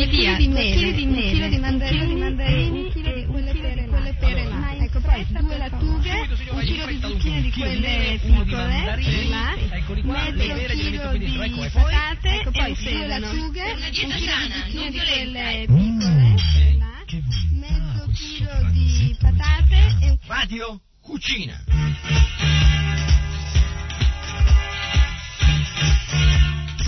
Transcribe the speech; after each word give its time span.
due 0.00 0.08
chili 0.08 0.36
di 0.36 0.48
mele, 0.48 0.86
un 0.86 1.30
chilo 1.30 1.48
di 1.48 1.58
mandarini, 1.58 2.80
un 2.84 2.90
chilo 2.90 3.12
di 3.14 3.26
quelle 3.26 3.52
pere 3.52 4.44
là. 4.44 4.74
Ecco, 4.78 5.00
poi 5.00 5.26
due 5.28 5.56
lattughe, 5.58 6.28
un 6.50 6.60
chilo 6.60 6.86
di 6.86 7.00
zucchine 7.00 7.42
di 7.42 7.52
quelle 7.52 8.18
piccole, 8.20 8.84
là, 9.28 9.54
mezzo 10.02 10.68
chilo 10.70 11.12
di 11.18 11.28
patate, 11.72 12.28
ecco, 12.28 12.50
poi 12.50 12.74
due 12.74 13.06
lattughe, 13.06 13.72
un 13.72 13.90
chilo 13.90 14.10
di 14.10 14.52
zucchine 14.52 14.90
di 14.90 14.98
quelle 14.98 15.64
piccole, 15.66 16.76
là, 16.78 17.04
mezzo 17.52 18.10
chilo 18.14 18.70
di 18.72 19.16
patate 19.20 19.96
e... 20.00 20.18
Radio 20.26 20.80
Cucina. 21.00 22.69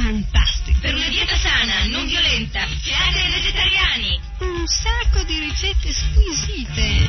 Fantastico! 0.02 0.80
Per 0.80 0.94
una 0.96 1.08
dieta 1.08 1.36
sana, 1.36 1.84
non 1.86 2.06
violenta, 2.06 2.62
ai 2.62 3.30
vegetariani. 3.30 4.20
Un 4.38 4.66
sacco 4.66 5.22
di 5.22 5.38
ricette 5.38 5.92
squisite. 5.92 7.08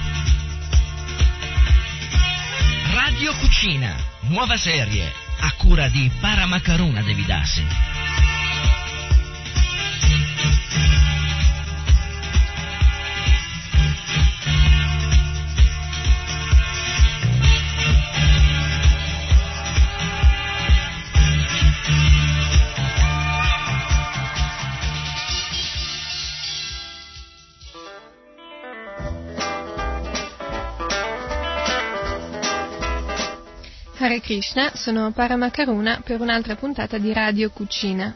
Radio 2.94 3.34
Cucina, 3.38 3.96
nuova 4.28 4.58
serie, 4.58 5.12
a 5.40 5.52
cura 5.54 5.88
di 5.88 6.12
Paramacaruna 6.20 7.02
Devidassi. 7.02 7.93
Krishna, 34.24 34.72
sono 34.74 35.12
Paramakaruna 35.12 36.00
per 36.02 36.22
un'altra 36.22 36.56
puntata 36.56 36.98
di 36.98 37.12
Radio 37.12 37.50
Cucina. 37.50 38.16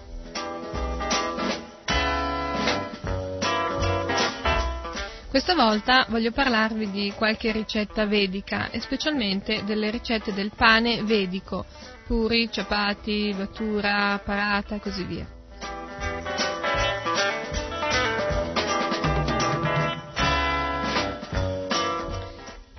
Questa 5.29 5.53
volta 5.53 6.05
voglio 6.07 6.31
parlarvi 6.31 6.91
di 6.91 7.11
qualche 7.13 7.51
ricetta 7.51 8.05
vedica 8.05 8.69
e 8.69 8.79
specialmente 8.79 9.65
delle 9.65 9.91
ricette 9.91 10.33
del 10.33 10.51
pane 10.55 11.03
vedico, 11.03 11.65
puri, 12.05 12.49
ciapati, 12.49 13.33
vatura, 13.33 14.17
parata 14.23 14.75
e 14.75 14.79
così 14.79 15.03
via. 15.03 15.27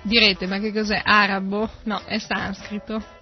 Direte, 0.01 0.47
ma 0.47 0.57
che 0.57 0.73
cos'è? 0.73 0.99
Arabo? 1.05 1.69
No, 1.83 2.01
è 2.05 2.17
sanscrito. 2.17 3.17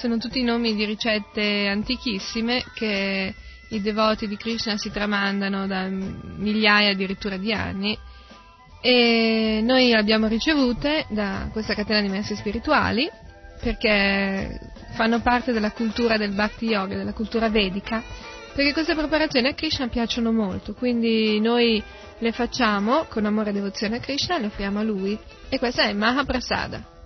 Sono 0.00 0.16
tutti 0.16 0.42
nomi 0.42 0.74
di 0.74 0.86
ricette 0.86 1.66
antichissime 1.66 2.64
che 2.72 3.34
i 3.68 3.82
devoti 3.82 4.26
di 4.26 4.38
Krishna 4.38 4.78
si 4.78 4.90
tramandano 4.90 5.66
da 5.66 5.88
migliaia 5.90 6.92
addirittura 6.92 7.36
di 7.36 7.52
anni 7.52 7.98
e 8.80 9.60
noi 9.62 9.88
le 9.88 9.98
abbiamo 9.98 10.26
ricevute 10.26 11.04
da 11.10 11.50
questa 11.52 11.74
catena 11.74 12.00
di 12.00 12.08
messi 12.08 12.34
spirituali 12.34 13.10
perché 13.60 14.58
fanno 14.92 15.20
parte 15.20 15.52
della 15.52 15.72
cultura 15.72 16.16
del 16.16 16.32
Bhakti 16.32 16.64
Yoga, 16.64 16.96
della 16.96 17.12
cultura 17.12 17.50
vedica, 17.50 18.02
perché 18.54 18.72
queste 18.72 18.94
preparazioni 18.94 19.48
a 19.48 19.54
Krishna 19.54 19.88
piacciono 19.88 20.32
molto, 20.32 20.72
quindi 20.72 21.38
noi 21.40 21.82
le 22.20 22.32
facciamo 22.32 23.04
con 23.06 23.26
amore 23.26 23.50
e 23.50 23.52
devozione 23.52 23.96
a 23.96 24.00
Krishna 24.00 24.38
le 24.38 24.46
offriamo 24.46 24.78
a 24.78 24.82
lui. 24.82 25.18
E 25.50 25.58
questa 25.58 25.82
è 25.82 25.92
Mahaprasada. 25.92 26.99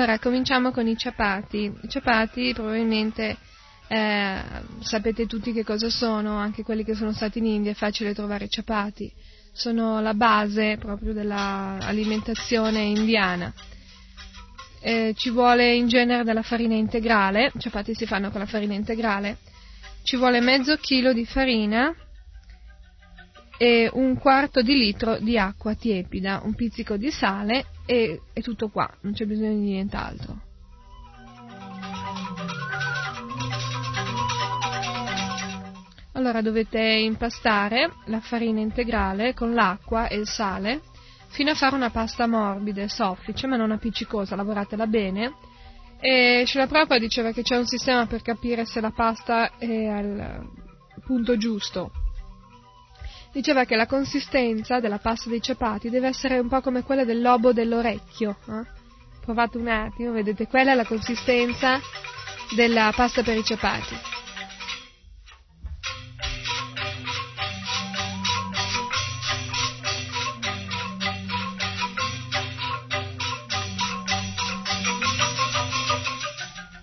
Allora, 0.00 0.18
cominciamo 0.18 0.70
con 0.70 0.86
i 0.86 0.96
ciapati. 0.96 1.70
I 1.82 1.88
ciapati 1.90 2.54
probabilmente 2.54 3.36
eh, 3.86 4.40
sapete 4.80 5.26
tutti 5.26 5.52
che 5.52 5.62
cosa 5.62 5.90
sono, 5.90 6.38
anche 6.38 6.62
quelli 6.62 6.84
che 6.84 6.94
sono 6.94 7.12
stati 7.12 7.38
in 7.38 7.44
India, 7.44 7.72
è 7.72 7.74
facile 7.74 8.14
trovare 8.14 8.46
i 8.46 8.48
ciapati. 8.48 9.12
Sono 9.52 10.00
la 10.00 10.14
base 10.14 10.78
proprio 10.78 11.12
dell'alimentazione 11.12 12.80
indiana. 12.80 13.52
Eh, 14.80 15.12
ci 15.18 15.28
vuole 15.28 15.74
in 15.74 15.86
genere 15.86 16.24
della 16.24 16.40
farina 16.40 16.76
integrale, 16.76 17.52
i 17.54 17.60
ciapati 17.60 17.94
si 17.94 18.06
fanno 18.06 18.30
con 18.30 18.40
la 18.40 18.46
farina 18.46 18.72
integrale, 18.72 19.36
ci 20.02 20.16
vuole 20.16 20.40
mezzo 20.40 20.76
chilo 20.76 21.12
di 21.12 21.26
farina 21.26 21.94
e 23.58 23.90
un 23.92 24.16
quarto 24.16 24.62
di 24.62 24.74
litro 24.78 25.18
di 25.18 25.36
acqua 25.36 25.74
tiepida, 25.74 26.40
un 26.42 26.54
pizzico 26.54 26.96
di 26.96 27.10
sale 27.10 27.66
e 27.90 28.20
è 28.32 28.40
tutto 28.40 28.68
qua, 28.68 28.88
non 29.00 29.14
c'è 29.14 29.24
bisogno 29.24 29.50
di 29.50 29.70
nient'altro. 29.70 30.40
Allora 36.12 36.40
dovete 36.40 36.80
impastare 36.80 37.92
la 38.04 38.20
farina 38.20 38.60
integrale 38.60 39.34
con 39.34 39.54
l'acqua 39.54 40.06
e 40.06 40.18
il 40.18 40.28
sale 40.28 40.82
fino 41.30 41.50
a 41.50 41.54
fare 41.56 41.74
una 41.74 41.90
pasta 41.90 42.28
morbida 42.28 42.82
e 42.82 42.88
soffice, 42.88 43.48
ma 43.48 43.56
non 43.56 43.72
appiccicosa, 43.72 44.36
lavoratela 44.36 44.86
bene. 44.86 45.32
E 45.98 46.44
Srila 46.46 46.68
Prabhupada 46.68 47.00
diceva 47.00 47.32
che 47.32 47.42
c'è 47.42 47.56
un 47.56 47.66
sistema 47.66 48.06
per 48.06 48.22
capire 48.22 48.66
se 48.66 48.80
la 48.80 48.92
pasta 48.92 49.58
è 49.58 49.86
al 49.86 50.48
punto 51.04 51.36
giusto. 51.36 51.90
Diceva 53.32 53.64
che 53.64 53.76
la 53.76 53.86
consistenza 53.86 54.80
della 54.80 54.98
pasta 54.98 55.30
dei 55.30 55.40
ciapati 55.40 55.88
deve 55.88 56.08
essere 56.08 56.38
un 56.38 56.48
po' 56.48 56.60
come 56.60 56.82
quella 56.82 57.04
del 57.04 57.20
lobo 57.20 57.52
dell'orecchio. 57.52 58.36
Eh? 58.48 58.66
Provate 59.20 59.56
un 59.56 59.68
attimo, 59.68 60.12
vedete, 60.12 60.48
quella 60.48 60.72
è 60.72 60.74
la 60.74 60.84
consistenza 60.84 61.78
della 62.56 62.92
pasta 62.94 63.22
per 63.22 63.36
i 63.36 63.44
ciapati. 63.44 63.94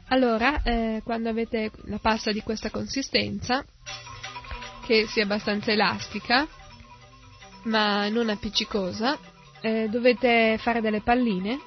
Allora, 0.10 0.64
eh, 0.64 1.02
quando 1.04 1.28
avete 1.28 1.72
la 1.84 2.00
pasta 2.00 2.32
di 2.32 2.42
questa 2.42 2.70
consistenza, 2.70 3.66
che 4.88 5.06
sia 5.06 5.24
abbastanza 5.24 5.70
elastica, 5.74 6.48
ma 7.64 8.08
non 8.08 8.30
appiccicosa, 8.30 9.18
eh, 9.60 9.90
dovete 9.90 10.58
fare 10.60 10.80
delle 10.80 11.02
palline, 11.02 11.60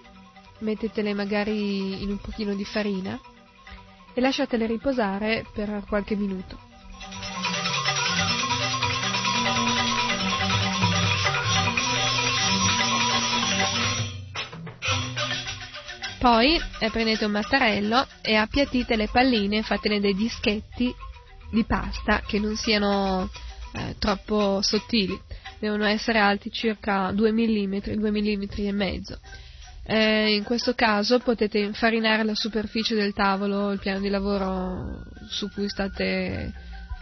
mettetele 0.60 1.12
magari 1.12 2.02
in 2.02 2.08
un 2.08 2.18
pochino 2.18 2.54
di 2.54 2.64
farina 2.64 3.20
e 4.14 4.20
lasciatele 4.22 4.66
riposare 4.66 5.44
per 5.52 5.84
qualche 5.86 6.16
minuto. 6.16 6.58
Poi 16.18 16.58
eh, 16.78 16.90
prendete 16.90 17.26
un 17.26 17.32
mattarello 17.32 18.06
e 18.22 18.34
appiattite 18.36 18.96
le 18.96 19.08
palline, 19.08 19.62
fatene 19.62 20.00
dei 20.00 20.14
dischetti 20.14 20.94
di 21.50 21.64
pasta 21.64 22.22
che 22.26 22.38
non 22.38 22.56
siano 22.56 23.28
eh, 23.72 23.96
troppo 23.98 24.60
sottili, 24.62 25.18
devono 25.58 25.84
essere 25.84 26.18
alti 26.18 26.50
circa 26.50 27.12
2 27.12 27.32
mm, 27.32 27.76
2 27.96 28.10
mm 28.10 28.42
e 28.56 28.72
mezzo. 28.72 29.18
Eh, 29.82 30.34
in 30.34 30.44
questo 30.44 30.74
caso 30.74 31.18
potete 31.18 31.58
infarinare 31.58 32.22
la 32.22 32.34
superficie 32.34 32.94
del 32.94 33.12
tavolo, 33.12 33.72
il 33.72 33.80
piano 33.80 34.00
di 34.00 34.08
lavoro 34.08 35.02
su 35.28 35.50
cui 35.50 35.68
state 35.68 36.52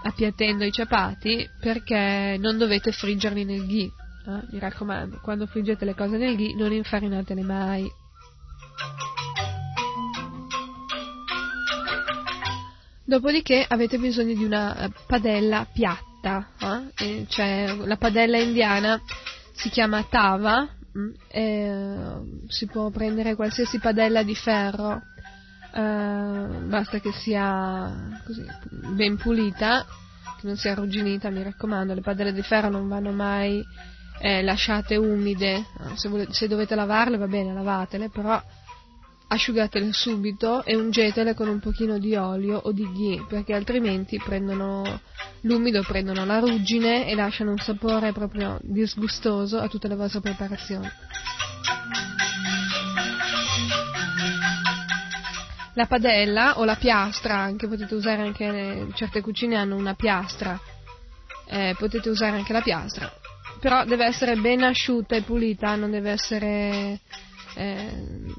appiattendo 0.02 0.64
i 0.64 0.72
ciapati, 0.72 1.48
perché 1.60 2.36
non 2.38 2.56
dovete 2.56 2.92
friggerli 2.92 3.44
nel 3.44 3.66
ghee. 3.66 3.90
Eh? 4.26 4.46
Mi 4.50 4.58
raccomando, 4.58 5.18
quando 5.22 5.46
friggete 5.46 5.84
le 5.84 5.94
cose 5.94 6.16
nel 6.16 6.36
ghee 6.36 6.54
non 6.54 6.72
infarinatele 6.72 7.42
mai. 7.42 7.86
Dopodiché 13.08 13.64
avete 13.66 13.96
bisogno 13.96 14.34
di 14.34 14.44
una 14.44 14.84
eh, 14.84 14.90
padella 15.06 15.66
piatta, 15.72 16.50
eh? 16.94 17.24
cioè 17.26 17.74
la 17.74 17.96
padella 17.96 18.36
indiana 18.36 19.00
si 19.54 19.70
chiama 19.70 20.02
tava, 20.02 20.68
mm, 20.98 21.10
e, 21.26 21.96
si 22.48 22.66
può 22.66 22.90
prendere 22.90 23.34
qualsiasi 23.34 23.78
padella 23.78 24.22
di 24.22 24.34
ferro, 24.34 25.00
eh, 25.72 25.80
basta 26.66 27.00
che 27.00 27.10
sia 27.12 28.20
così, 28.26 28.44
ben 28.94 29.16
pulita, 29.16 29.86
che 30.38 30.46
non 30.46 30.58
sia 30.58 30.72
arrugginita, 30.72 31.30
mi 31.30 31.42
raccomando, 31.42 31.94
le 31.94 32.02
padelle 32.02 32.34
di 32.34 32.42
ferro 32.42 32.68
non 32.68 32.88
vanno 32.88 33.12
mai 33.12 33.64
eh, 34.20 34.42
lasciate 34.42 34.96
umide, 34.96 35.64
se, 35.94 36.10
volete, 36.10 36.34
se 36.34 36.46
dovete 36.46 36.74
lavarle 36.74 37.16
va 37.16 37.26
bene, 37.26 37.54
lavatele, 37.54 38.10
però 38.10 38.38
asciugatele 39.28 39.92
subito 39.92 40.64
e 40.64 40.74
ungetele 40.74 41.34
con 41.34 41.48
un 41.48 41.60
pochino 41.60 41.98
di 41.98 42.14
olio 42.16 42.58
o 42.58 42.72
di 42.72 42.90
ghee 42.90 43.24
perché 43.28 43.54
altrimenti 43.54 44.18
prendono 44.18 45.00
l'umido, 45.42 45.82
prendono 45.82 46.24
la 46.24 46.38
ruggine 46.38 47.06
e 47.06 47.14
lasciano 47.14 47.50
un 47.50 47.58
sapore 47.58 48.12
proprio 48.12 48.58
disgustoso 48.62 49.58
a 49.58 49.68
tutte 49.68 49.88
le 49.88 49.96
vostre 49.96 50.20
preparazioni. 50.20 50.88
La 55.74 55.86
padella 55.86 56.58
o 56.58 56.64
la 56.64 56.74
piastra, 56.74 57.36
anche 57.36 57.68
potete 57.68 57.94
usare 57.94 58.22
anche 58.22 58.88
certe 58.94 59.20
cucine 59.20 59.54
hanno 59.54 59.76
una 59.76 59.94
piastra, 59.94 60.58
eh, 61.46 61.76
potete 61.78 62.08
usare 62.08 62.36
anche 62.36 62.52
la 62.52 62.62
piastra, 62.62 63.12
però 63.60 63.84
deve 63.84 64.06
essere 64.06 64.34
ben 64.36 64.64
asciutta 64.64 65.14
e 65.14 65.22
pulita, 65.22 65.76
non 65.76 65.92
deve 65.92 66.10
essere 66.10 67.00
eh, 67.54 67.90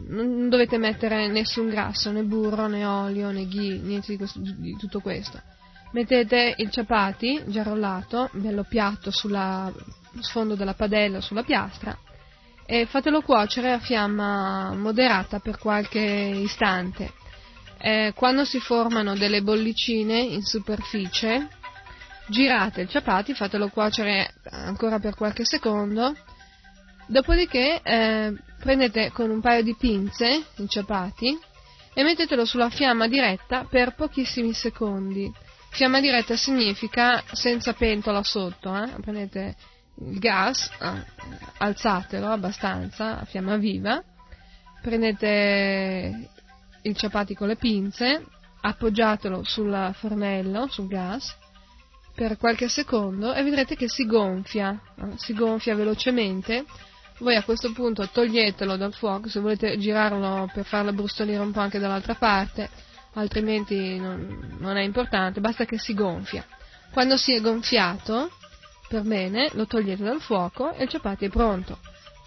non 0.07 0.50
dovete 0.50 0.77
mettere 0.77 1.27
nessun 1.27 1.69
grasso, 1.69 2.11
né 2.11 2.23
burro, 2.23 2.67
né 2.67 2.85
olio, 2.85 3.31
né 3.31 3.47
ghee, 3.47 3.79
niente 3.79 4.11
di, 4.11 4.17
questo, 4.17 4.39
di 4.39 4.75
tutto 4.77 5.00
questo. 5.00 5.41
Mettete 5.91 6.53
il 6.57 6.69
ciapati 6.69 7.41
già 7.47 7.63
rollato, 7.63 8.29
bello 8.33 8.63
piatto 8.63 9.09
sullo 9.09 9.73
sfondo 10.19 10.56
della 10.56 10.73
padella, 10.73 11.19
sulla 11.19 11.44
piastra, 11.44 11.97
e 12.65 12.85
fatelo 12.85 13.21
cuocere 13.21 13.71
a 13.71 13.79
fiamma 13.79 14.75
moderata 14.75 15.39
per 15.39 15.57
qualche 15.57 16.00
istante. 16.00 17.11
Eh, 17.79 18.13
quando 18.15 18.45
si 18.45 18.59
formano 18.59 19.15
delle 19.15 19.41
bollicine 19.41 20.19
in 20.19 20.44
superficie, 20.44 21.47
girate 22.27 22.81
il 22.81 22.89
ciapati, 22.89 23.33
fatelo 23.33 23.69
cuocere 23.69 24.35
ancora 24.51 25.00
per 25.00 25.15
qualche 25.15 25.45
secondo, 25.45 26.15
dopodiché 27.07 27.81
eh, 27.81 28.33
prendete 28.59 29.11
con 29.11 29.29
un 29.29 29.41
paio 29.41 29.63
di 29.63 29.75
pinze, 29.75 30.45
inciappati, 30.57 31.38
e 31.94 32.03
mettetelo 32.03 32.45
sulla 32.45 32.69
fiamma 32.69 33.07
diretta 33.07 33.65
per 33.65 33.95
pochissimi 33.95 34.53
secondi. 34.53 35.31
Fiamma 35.71 36.00
diretta 36.00 36.35
significa 36.35 37.23
senza 37.31 37.73
pentola 37.73 38.23
sotto, 38.23 38.75
eh? 38.75 38.89
prendete 39.01 39.56
il 40.06 40.19
gas, 40.19 40.69
eh, 40.79 41.06
alzatelo 41.57 42.27
abbastanza 42.27 43.19
a 43.19 43.25
fiamma 43.25 43.57
viva, 43.57 44.01
prendete 44.81 46.29
il 46.81 46.95
ciapati 46.95 47.35
con 47.35 47.47
le 47.47 47.56
pinze, 47.56 48.25
appoggiatelo 48.61 49.44
sul 49.44 49.91
fornello, 49.94 50.67
sul 50.69 50.88
gas, 50.88 51.35
per 52.15 52.38
qualche 52.38 52.67
secondo 52.67 53.33
e 53.33 53.44
vedrete 53.44 53.75
che 53.75 53.88
si 53.88 54.06
gonfia, 54.06 54.77
eh? 54.97 55.17
si 55.17 55.33
gonfia 55.33 55.75
velocemente 55.75 56.65
voi 57.19 57.36
a 57.36 57.44
questo 57.44 57.71
punto 57.71 58.07
toglietelo 58.07 58.75
dal 58.77 58.94
fuoco, 58.94 59.30
se 59.30 59.39
volete 59.39 59.77
girarlo 59.77 60.50
per 60.54 60.66
farlo 60.66 60.94
brustolire 60.94 61.39
un 61.39 61.51
po' 61.51 61.60
anche 61.60 61.80
dall'altra 61.80 62.16
parte, 62.16 62.69
altrimenti 63.13 63.98
non, 64.00 64.57
non 64.60 64.77
è 64.77 64.81
importante, 64.81 65.39
basta 65.39 65.66
che 65.66 65.77
si 65.77 65.94
gonfia. 65.94 66.45
Quando 66.92 67.18
si 67.18 67.33
è 67.33 67.42
gonfiato, 67.42 68.31
per 68.88 69.04
bene, 69.04 69.50
lo 69.54 69.68
togliete 69.68 70.04
dal 70.04 70.21
fuoco 70.21 70.74
e 70.74 70.83
il 70.83 70.89
ciapati 70.89 71.25
è 71.25 71.30
pronto. 71.30 71.77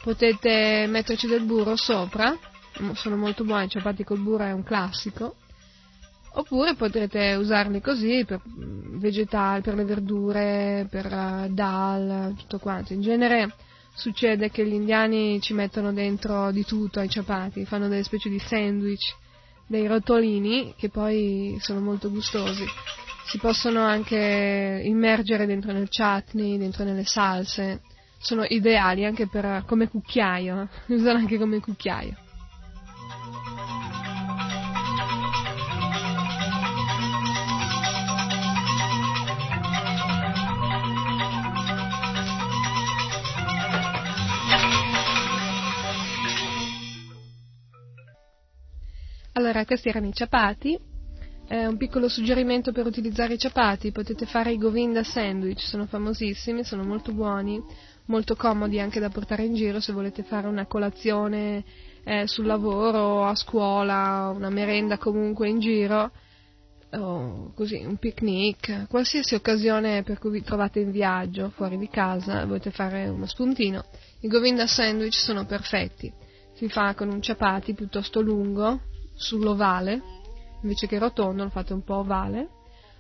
Potete 0.03 0.87
metterci 0.89 1.27
del 1.27 1.43
burro 1.43 1.77
sopra, 1.77 2.37
sono 2.94 3.17
molto 3.17 3.44
buoni, 3.44 3.65
i 3.67 3.71
ciapati 3.71 4.05
col 4.05 4.21
burro 4.21 4.44
è 4.44 4.53
un 4.53 4.62
classico, 4.62 5.37
oppure 6.35 6.75
potrete 6.75 7.35
usarli 7.35 7.81
così 7.81 8.25
per 8.25 8.41
vegetali, 8.44 9.62
per 9.62 9.75
le 9.75 9.85
verdure, 9.85 10.87
per 10.91 11.06
uh, 11.06 11.53
dal, 11.53 12.35
tutto 12.37 12.59
quanto. 12.59 12.93
In 12.93 13.00
genere 13.00 13.55
succede 13.94 14.50
che 14.50 14.67
gli 14.67 14.73
indiani 14.73 15.41
ci 15.41 15.55
mettono 15.55 15.93
dentro 15.93 16.50
di 16.50 16.65
tutto 16.65 17.00
ai 17.00 17.09
ciapati, 17.09 17.65
fanno 17.65 17.89
delle 17.89 18.03
specie 18.03 18.29
di 18.29 18.39
sandwich, 18.39 19.15
dei 19.67 19.87
rotolini 19.87 20.75
che 20.77 20.89
poi 20.89 21.56
sono 21.61 21.81
molto 21.81 22.11
gustosi. 22.11 22.65
Si 23.25 23.39
possono 23.39 23.83
anche 23.83 24.83
immergere 24.85 25.47
dentro 25.47 25.73
nel 25.73 25.89
chutney, 25.89 26.59
dentro 26.59 26.85
nelle 26.85 27.05
salse, 27.05 27.83
sono 28.19 28.44
ideali 28.44 29.05
anche 29.05 29.27
per, 29.27 29.65
come 29.67 29.89
cucchiaio, 29.89 30.69
li 30.87 30.94
usano 30.97 31.19
anche 31.19 31.39
come 31.39 31.61
cucchiaio. 31.61 32.21
Allora, 49.72 49.80
questi 49.80 49.88
erano 49.88 50.08
i 50.08 50.12
ciapati. 50.12 50.78
Eh, 51.48 51.66
un 51.66 51.76
piccolo 51.76 52.08
suggerimento 52.08 52.72
per 52.72 52.86
utilizzare 52.86 53.34
i 53.34 53.38
ciapati, 53.38 53.90
potete 53.90 54.26
fare 54.26 54.52
i 54.52 54.58
Govinda 54.58 55.02
sandwich, 55.02 55.60
sono 55.60 55.86
famosissimi, 55.86 56.62
sono 56.62 56.84
molto 56.84 57.12
buoni, 57.12 57.60
molto 58.06 58.36
comodi 58.36 58.78
anche 58.78 59.00
da 59.00 59.08
portare 59.08 59.44
in 59.44 59.54
giro 59.54 59.80
se 59.80 59.92
volete 59.92 60.22
fare 60.22 60.46
una 60.46 60.66
colazione 60.66 61.64
eh, 62.04 62.26
sul 62.26 62.46
lavoro, 62.46 63.24
a 63.24 63.34
scuola, 63.34 64.32
una 64.34 64.50
merenda 64.50 64.98
comunque 64.98 65.48
in 65.48 65.58
giro, 65.58 66.10
o 66.90 67.52
così, 67.54 67.82
un 67.84 67.96
picnic, 67.96 68.86
qualsiasi 68.88 69.34
occasione 69.34 70.02
per 70.02 70.19
cui 70.19 70.30
vi 70.30 70.42
trovate 70.42 70.80
in 70.80 70.90
viaggio, 70.90 71.50
fuori 71.50 71.76
di 71.76 71.88
casa, 71.88 72.44
volete 72.44 72.70
fare 72.70 73.08
uno 73.08 73.26
spuntino. 73.26 73.84
I 74.20 74.28
Govinda 74.28 74.66
sandwich 74.66 75.16
sono 75.16 75.44
perfetti, 75.44 76.12
si 76.54 76.69
fa 76.69 76.94
con 76.94 77.08
un 77.08 77.20
ciapati 77.20 77.74
piuttosto 77.74 78.20
lungo, 78.20 78.80
sull'ovale, 79.14 80.00
invece 80.62 80.87
che 80.87 80.99
rotondo 80.99 81.44
lo 81.44 81.50
fate 81.50 81.73
un 81.73 81.82
po' 81.82 81.97
ovale, 81.97 82.48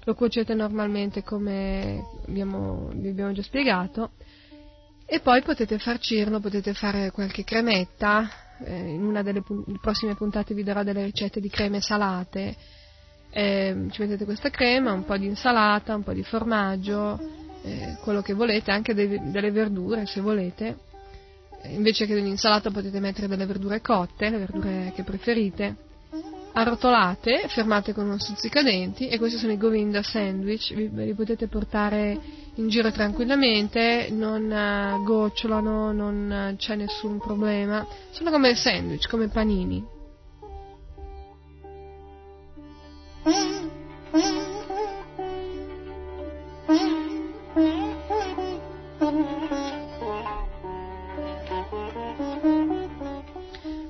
lo 0.04 0.14
cuocete 0.14 0.54
normalmente 0.54 1.22
come 1.22 2.04
abbiamo, 2.26 2.90
vi 2.92 3.08
abbiamo 3.08 3.32
già 3.32 3.42
spiegato 3.42 4.12
e 5.06 5.20
poi 5.20 5.42
potete 5.42 5.78
farcirlo, 5.78 6.40
potete 6.40 6.74
fare 6.74 7.10
qualche 7.10 7.44
cremetta, 7.44 8.28
eh, 8.64 8.92
in 8.92 9.04
una 9.04 9.22
delle 9.22 9.42
prossime 9.80 10.14
puntate 10.14 10.54
vi 10.54 10.62
darò 10.62 10.82
delle 10.82 11.04
ricette 11.04 11.40
di 11.40 11.48
creme 11.48 11.80
salate, 11.80 12.56
eh, 13.30 13.86
ci 13.90 14.02
mettete 14.02 14.24
questa 14.24 14.50
crema, 14.50 14.92
un 14.92 15.04
po' 15.04 15.16
di 15.16 15.26
insalata, 15.26 15.94
un 15.94 16.02
po' 16.02 16.12
di 16.12 16.22
formaggio, 16.22 17.18
eh, 17.62 17.96
quello 18.02 18.22
che 18.22 18.34
volete, 18.34 18.70
anche 18.70 18.94
de- 18.94 19.30
delle 19.30 19.50
verdure 19.50 20.06
se 20.06 20.20
volete, 20.20 20.78
invece 21.64 22.06
che 22.06 22.14
dell'insalata 22.14 22.70
potete 22.70 22.98
mettere 22.98 23.28
delle 23.28 23.46
verdure 23.46 23.80
cotte, 23.80 24.30
le 24.30 24.38
verdure 24.38 24.92
che 24.94 25.04
preferite, 25.04 25.76
arrotolate, 26.52 27.46
fermate 27.48 27.92
con 27.92 28.04
uno 28.04 28.18
stuzzicadenti 28.18 29.08
e 29.08 29.18
questi 29.18 29.38
sono 29.38 29.52
i 29.52 29.56
Govinda 29.56 30.02
sandwich, 30.02 30.74
ve 30.74 31.04
li 31.04 31.14
potete 31.14 31.48
portare 31.48 32.18
in 32.56 32.68
giro 32.68 32.90
tranquillamente, 32.90 34.08
non 34.10 34.44
uh, 34.44 35.02
gocciolano, 35.02 35.92
non 35.92 36.50
uh, 36.52 36.56
c'è 36.56 36.74
nessun 36.76 37.18
problema, 37.18 37.86
sono 38.10 38.30
come 38.30 38.54
sandwich, 38.54 39.08
come 39.08 39.28
panini. 39.28 40.00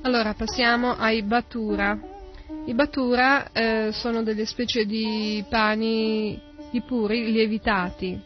Allora 0.02 0.34
passiamo 0.34 0.94
ai 0.96 1.22
batura. 1.22 2.11
I 2.64 2.74
batura 2.74 3.50
eh, 3.50 3.90
sono 3.92 4.22
delle 4.22 4.46
specie 4.46 4.84
di 4.86 5.44
pani 5.48 6.40
di 6.70 6.80
puri 6.80 7.32
lievitati. 7.32 8.20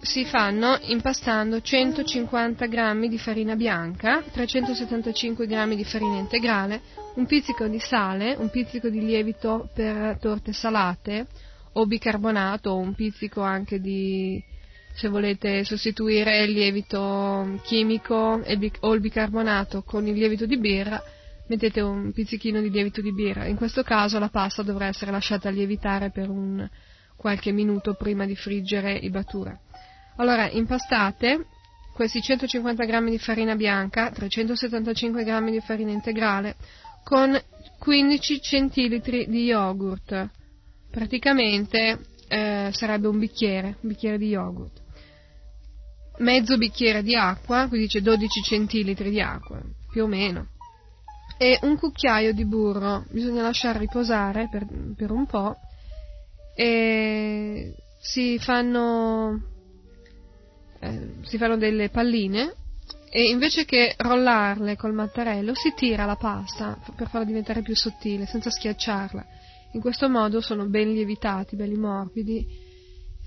Si 0.00 0.24
fanno 0.24 0.78
impastando 0.82 1.60
150 1.60 2.66
g 2.66 3.08
di 3.08 3.18
farina 3.18 3.56
bianca, 3.56 4.22
375 4.22 5.46
g 5.48 5.74
di 5.74 5.84
farina 5.84 6.16
integrale, 6.18 6.80
un 7.16 7.26
pizzico 7.26 7.66
di 7.66 7.80
sale, 7.80 8.36
un 8.38 8.50
pizzico 8.50 8.88
di 8.88 9.00
lievito 9.04 9.68
per 9.74 10.18
torte 10.20 10.52
salate 10.52 11.26
o 11.72 11.86
bicarbonato 11.86 12.70
o 12.70 12.78
un 12.78 12.94
pizzico 12.94 13.40
anche 13.40 13.80
di 13.80 14.40
se 14.94 15.08
volete 15.08 15.64
sostituire 15.64 16.44
il 16.44 16.52
lievito 16.52 17.58
chimico 17.64 18.40
o 18.80 18.94
il 18.94 19.00
bicarbonato 19.00 19.82
con 19.82 20.06
il 20.06 20.14
lievito 20.14 20.46
di 20.46 20.56
birra 20.56 21.02
mettete 21.48 21.80
un 21.80 22.12
pizzichino 22.12 22.60
di 22.60 22.70
lievito 22.70 23.00
di 23.00 23.12
birra. 23.12 23.46
In 23.46 23.56
questo 23.56 23.82
caso 23.82 24.18
la 24.18 24.28
pasta 24.28 24.62
dovrà 24.62 24.86
essere 24.86 25.10
lasciata 25.10 25.50
lievitare 25.50 26.10
per 26.10 26.28
un 26.28 26.68
qualche 27.16 27.50
minuto 27.50 27.94
prima 27.94 28.24
di 28.24 28.36
friggere 28.36 28.94
i 28.94 29.10
batura. 29.10 29.58
Allora, 30.16 30.48
impastate 30.50 31.46
questi 31.92 32.20
150 32.20 32.84
g 32.84 33.08
di 33.08 33.18
farina 33.18 33.56
bianca, 33.56 34.10
375 34.10 35.24
g 35.24 35.50
di 35.50 35.60
farina 35.60 35.90
integrale, 35.90 36.56
con 37.02 37.36
15 37.78 38.40
centilitri 38.40 39.26
di 39.28 39.44
yogurt. 39.44 40.30
Praticamente 40.90 41.98
eh, 42.28 42.70
sarebbe 42.72 43.08
un 43.08 43.18
bicchiere, 43.18 43.78
un 43.80 43.88
bicchiere 43.88 44.18
di 44.18 44.28
yogurt. 44.28 44.82
Mezzo 46.18 46.56
bicchiere 46.56 47.02
di 47.02 47.14
acqua, 47.14 47.66
qui 47.68 47.78
dice 47.78 48.02
12 48.02 48.42
centilitri 48.42 49.10
di 49.10 49.20
acqua, 49.20 49.60
più 49.90 50.04
o 50.04 50.06
meno. 50.06 50.48
E 51.40 51.58
un 51.62 51.76
cucchiaio 51.78 52.34
di 52.34 52.44
burro, 52.44 53.04
bisogna 53.10 53.42
lasciare 53.42 53.78
riposare 53.78 54.48
per, 54.50 54.66
per 54.96 55.12
un 55.12 55.24
po' 55.24 55.56
e 56.56 57.74
si 58.00 58.36
fanno, 58.40 59.40
eh, 60.80 61.14
si 61.22 61.38
fanno 61.38 61.56
delle 61.56 61.90
palline 61.90 62.52
e 63.10 63.28
invece 63.28 63.64
che 63.64 63.94
rollarle 63.96 64.74
col 64.76 64.92
mattarello 64.92 65.54
si 65.54 65.72
tira 65.76 66.04
la 66.04 66.16
pasta 66.16 66.76
per 66.96 67.08
farla 67.08 67.26
diventare 67.26 67.62
più 67.62 67.76
sottile 67.76 68.26
senza 68.26 68.50
schiacciarla. 68.50 69.24
In 69.74 69.80
questo 69.80 70.08
modo 70.08 70.40
sono 70.40 70.66
ben 70.66 70.92
lievitati, 70.92 71.54
belli 71.54 71.76
morbidi 71.76 72.44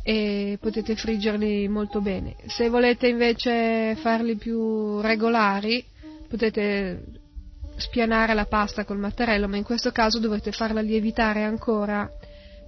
e 0.03 0.57
potete 0.59 0.97
friggerli 0.97 1.69
molto 1.69 2.01
bene. 2.01 2.35
Se 2.47 2.67
volete 2.67 3.07
invece 3.07 3.95
farli 3.95 4.35
più 4.35 4.99
regolari 4.99 5.85
potete 6.27 7.20
spianare 7.81 8.33
la 8.33 8.45
pasta 8.45 8.85
col 8.85 8.97
mattarello, 8.97 9.47
ma 9.47 9.57
in 9.57 9.63
questo 9.63 9.91
caso 9.91 10.19
dovrete 10.19 10.51
farla 10.51 10.79
lievitare 10.81 11.43
ancora 11.43 12.09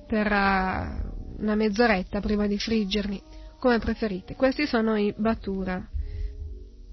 per 0.05 0.27
eh, 0.27 1.12
una 1.39 1.55
mezz'oretta 1.55 2.20
prima 2.20 2.48
di 2.48 2.58
friggerli, 2.60 3.22
come 3.60 3.79
preferite. 3.79 4.36
Questi 4.36 4.65
sono 4.65 4.98
i 4.98 5.13
batura. 5.15 5.82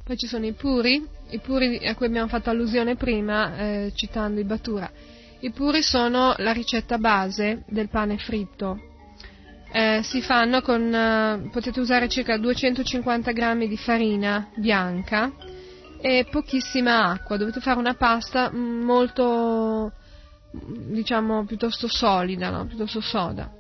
Poi 0.05 0.17
ci 0.17 0.27
sono 0.27 0.47
i 0.47 0.53
puri, 0.53 1.05
i 1.31 1.39
puri 1.39 1.87
a 1.87 1.95
cui 1.95 2.07
abbiamo 2.07 2.29
fatto 2.29 2.51
allusione 2.51 2.97
prima 2.97 3.57
eh, 3.57 3.93
citando 3.95 4.41
i 4.41 4.45
batura. 4.45 4.91
I 5.41 5.51
puri 5.51 5.83
sono 5.83 6.35
la 6.39 6.53
ricetta 6.53 6.99
base 6.99 7.65
del 7.69 7.89
pane 7.89 8.19
fritto. 8.19 8.79
Eh, 9.73 10.01
si 10.03 10.21
fanno 10.21 10.63
con, 10.63 10.93
eh, 10.93 11.49
potete 11.51 11.81
usare 11.81 12.09
circa 12.09 12.37
250 12.37 13.33
g 13.33 13.67
di 13.67 13.77
farina 13.77 14.51
bianca 14.57 15.33
e 16.01 16.27
pochissima 16.31 17.11
acqua. 17.11 17.37
Dovete 17.37 17.61
fare 17.61 17.79
una 17.79 17.95
pasta 17.95 18.51
molto, 18.53 19.93
diciamo, 20.51 21.45
piuttosto 21.45 21.89
solida, 21.89 22.51
no? 22.51 22.67
piuttosto 22.67 23.01
soda 23.01 23.59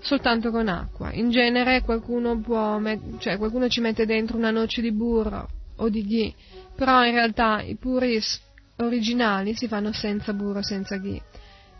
soltanto 0.00 0.50
con 0.50 0.68
acqua. 0.68 1.12
In 1.12 1.30
genere 1.30 1.82
qualcuno, 1.82 2.38
può 2.40 2.78
met- 2.78 3.18
cioè, 3.18 3.36
qualcuno 3.36 3.68
ci 3.68 3.80
mette 3.80 4.06
dentro 4.06 4.36
una 4.36 4.50
noce 4.50 4.80
di 4.80 4.92
burro 4.92 5.48
o 5.76 5.88
di 5.88 6.04
ghee, 6.04 6.34
però 6.74 7.04
in 7.04 7.12
realtà 7.12 7.62
i 7.62 7.76
puris 7.76 8.40
originali 8.76 9.54
si 9.54 9.66
fanno 9.68 9.92
senza 9.92 10.32
burro, 10.32 10.62
senza 10.62 10.96
ghee. 10.96 11.22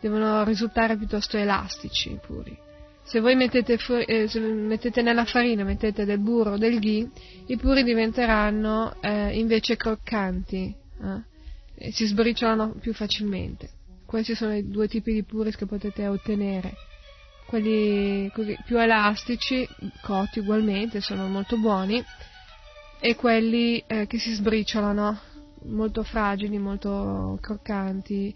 Devono 0.00 0.44
risultare 0.44 0.96
piuttosto 0.96 1.36
elastici 1.36 2.12
i 2.12 2.18
puri. 2.24 2.66
Se 3.08 3.20
voi 3.20 3.34
mettete, 3.36 3.78
fu- 3.78 4.04
eh, 4.06 4.28
se 4.28 4.38
mettete, 4.38 5.00
nella 5.00 5.24
farina 5.24 5.64
mettete 5.64 6.04
del 6.04 6.18
burro 6.18 6.58
del 6.58 6.78
ghee, 6.78 7.08
i 7.46 7.56
puri 7.56 7.82
diventeranno 7.82 8.94
eh, 9.00 9.38
invece 9.38 9.76
croccanti 9.76 10.74
eh? 11.02 11.22
e 11.86 11.90
si 11.90 12.04
sbriciolano 12.04 12.74
più 12.78 12.92
facilmente. 12.92 13.70
Questi 14.04 14.34
sono 14.34 14.54
i 14.54 14.68
due 14.68 14.88
tipi 14.88 15.14
di 15.14 15.22
puris 15.22 15.56
che 15.56 15.64
potete 15.64 16.06
ottenere 16.06 16.74
quelli 17.46 18.30
così, 18.34 18.54
più 18.66 18.78
elastici, 18.78 19.66
cotti 20.02 20.40
ugualmente, 20.40 21.00
sono 21.00 21.26
molto 21.28 21.56
buoni, 21.56 22.04
e 23.00 23.14
quelli 23.14 23.82
eh, 23.86 24.06
che 24.06 24.18
si 24.18 24.34
sbriciolano, 24.34 25.18
molto 25.62 26.02
fragili, 26.02 26.58
molto 26.58 27.38
croccanti, 27.40 28.34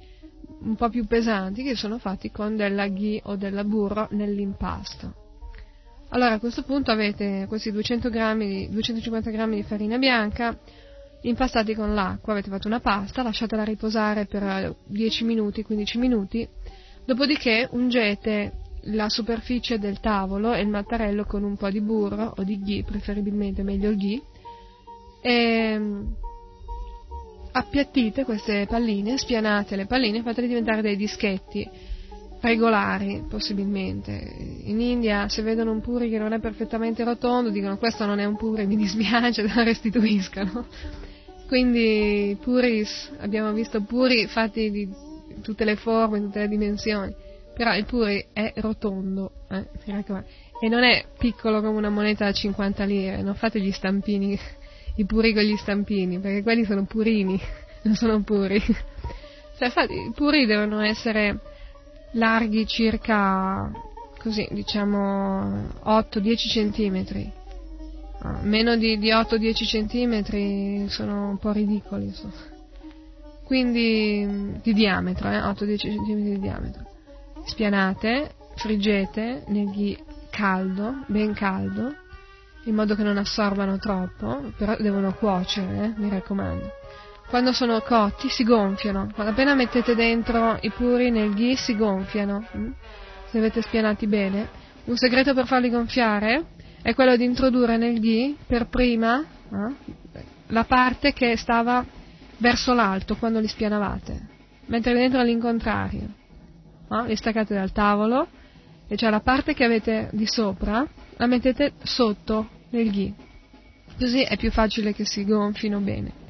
un 0.65 0.75
po' 0.77 0.89
più 0.89 1.07
pesanti, 1.07 1.63
che 1.63 1.77
sono 1.77 1.99
fatti 1.99 2.31
con 2.31 2.57
della 2.57 2.89
ghee 2.89 3.21
o 3.25 3.37
della 3.37 3.65
burro 3.65 4.09
nell'impasto. 4.11 5.15
Allora 6.11 6.33
a 6.33 6.39
questo 6.39 6.63
punto 6.63 6.91
avete 6.91 7.47
questi 7.49 7.73
200 7.73 8.11
grammi, 8.11 8.69
250 8.71 9.31
g 9.31 9.49
di 9.55 9.63
farina 9.63 9.97
bianca 9.97 10.59
impastati 11.23 11.75
con 11.75 11.95
l'acqua, 11.95 12.33
avete 12.33 12.51
fatto 12.51 12.67
una 12.67 12.81
pasta, 12.81 13.23
lasciatela 13.23 13.65
riposare 13.65 14.27
per 14.27 14.75
10 14.85 15.25
minuti, 15.25 15.63
15 15.63 15.99
minuti, 15.99 16.47
dopodiché 17.05 17.69
ungete 17.71 18.53
la 18.87 19.09
superficie 19.09 19.79
del 19.79 20.01
tavolo 20.01 20.53
e 20.53 20.61
il 20.61 20.69
mattarello 20.69 21.25
con 21.25 21.45
un 21.45 21.57
po' 21.57 21.71
di 21.71 21.81
burro 21.81 22.35
o 22.37 22.43
di 22.43 22.61
ghee, 22.61 22.83
preferibilmente 22.83 23.63
meglio 23.63 23.91
il 23.91 23.97
ghee, 23.97 24.23
e 25.23 25.81
appiattite 27.53 28.25
queste 28.25 28.67
palline, 28.69 29.19
spianate 29.19 29.77
le 29.77 29.87
palline, 29.87 30.23
fatele 30.23 30.47
diventare 30.47 30.83
dei 30.83 30.97
dischetti 30.97 31.69
regolari, 32.41 33.25
possibilmente. 33.29 34.11
In 34.65 34.81
India 34.81 35.29
se 35.29 35.43
vedono 35.43 35.71
un 35.71 35.81
puri 35.81 36.11
che 36.11 36.19
non 36.19 36.33
è 36.33 36.41
perfettamente 36.41 37.05
rotondo, 37.05 37.51
dicono 37.51 37.77
questo 37.77 38.05
non 38.05 38.19
è 38.19 38.25
un 38.25 38.37
puri, 38.37 38.67
mi 38.67 38.77
dispiace, 38.77 39.43
lo 39.47 39.63
restituiscano. 39.63 40.67
Quindi 41.47 42.37
puris, 42.41 43.13
abbiamo 43.19 43.53
visto 43.53 43.83
puri 43.83 44.27
fatti 44.27 44.71
di 44.71 44.89
tutte 45.43 45.65
le 45.65 45.77
forme, 45.77 46.21
tutte 46.21 46.41
le 46.41 46.49
dimensioni 46.49 47.15
però 47.55 47.75
il 47.77 47.85
puri 47.85 48.25
è 48.33 48.53
rotondo, 48.57 49.33
eh, 49.51 49.69
e 50.61 50.69
non 50.69 50.85
è 50.85 51.05
piccolo 51.19 51.61
come 51.61 51.77
una 51.77 51.91
moneta 51.91 52.25
da 52.25 52.33
50 52.33 52.85
lire, 52.85 53.23
non 53.23 53.35
fate 53.35 53.61
gli 53.61 53.73
stampini, 53.73 54.39
i 54.97 55.05
puri 55.05 55.33
con 55.33 55.43
gli 55.43 55.57
stampini, 55.57 56.19
perché 56.19 56.43
quelli 56.43 56.65
sono 56.65 56.85
purini, 56.85 57.41
non 57.83 57.95
sono 57.95 58.21
puri. 58.23 58.61
Cioè, 58.61 59.67
infatti, 59.67 59.95
i 59.95 60.13
puri 60.15 60.47
devono 60.47 60.81
essere 60.81 61.39
larghi 62.13 62.67
circa, 62.67 63.71
così, 64.19 64.47
diciamo, 64.51 65.69
8-10 65.85 66.37
centimetri. 66.37 67.31
Ah, 68.19 68.41
meno 68.43 68.77
di, 68.77 68.99
di 68.99 69.11
8-10 69.11 69.53
centimetri 69.67 70.87
sono 70.89 71.31
un 71.31 71.39
po' 71.39 71.53
ridicoli, 71.53 72.07
insomma. 72.07 72.51
Quindi, 73.45 74.59
di 74.63 74.73
diametro, 74.73 75.29
eh, 75.29 75.39
8-10 75.39 75.77
centimetri 75.77 76.31
di 76.35 76.41
diametro 76.41 76.91
spianate, 77.45 78.35
friggete 78.57 79.45
nel 79.49 79.71
ghee 79.71 79.99
caldo, 80.31 81.05
ben 81.07 81.35
caldo, 81.35 81.95
in 82.65 82.75
modo 82.75 82.95
che 82.95 83.03
non 83.03 83.17
assorbano 83.17 83.79
troppo, 83.79 84.53
però 84.57 84.77
devono 84.79 85.13
cuocere, 85.15 85.85
eh, 85.85 85.93
mi 85.97 86.09
raccomando. 86.09 86.71
Quando 87.29 87.53
sono 87.53 87.81
cotti 87.81 88.29
si 88.29 88.45
gonfiano, 88.45 89.11
quando 89.15 89.33
appena 89.33 89.55
mettete 89.55 89.95
dentro 89.95 90.59
i 90.61 90.71
puri 90.71 91.11
nel 91.11 91.35
ghee 91.35 91.57
si 91.57 91.77
gonfiano, 91.77 92.47
hm? 92.51 92.71
se 93.31 93.39
avete 93.39 93.63
spianati 93.63 94.07
bene. 94.07 94.49
Un 94.85 94.97
segreto 94.97 95.33
per 95.33 95.47
farli 95.47 95.71
gonfiare 95.71 96.45
è 96.83 96.95
quello 96.95 97.17
di 97.17 97.25
introdurre 97.25 97.77
nel 97.77 97.99
ghee 98.01 98.35
per 98.47 98.67
prima 98.67 99.21
eh, 99.23 99.75
la 100.49 100.65
parte 100.65 101.13
che 101.13 101.37
stava 101.37 101.85
verso 102.37 102.75
l'alto 102.75 103.17
quando 103.17 103.39
li 103.39 103.47
spianavate, 103.47 104.21
mentre 104.67 104.93
dentro 104.93 105.21
all'incontrario 105.21 106.21
no? 106.93 107.05
li 107.07 107.17
staccate 107.17 107.55
dal 107.55 107.73
tavolo 107.73 108.27
e 108.87 108.97
cioè 108.97 109.11
la 109.11 109.21
parte 109.21 109.55
che 109.55 109.65
avete 109.65 110.11
di 110.13 110.27
sopra 110.27 110.87
la 111.23 111.29
mettete 111.29 111.75
sotto 111.85 112.49
nel 112.71 112.91
ghee, 112.91 113.15
così 113.97 114.23
è 114.23 114.37
più 114.37 114.51
facile 114.51 114.93
che 114.93 115.05
si 115.05 115.25
gonfino 115.25 115.79
bene. 115.79 116.21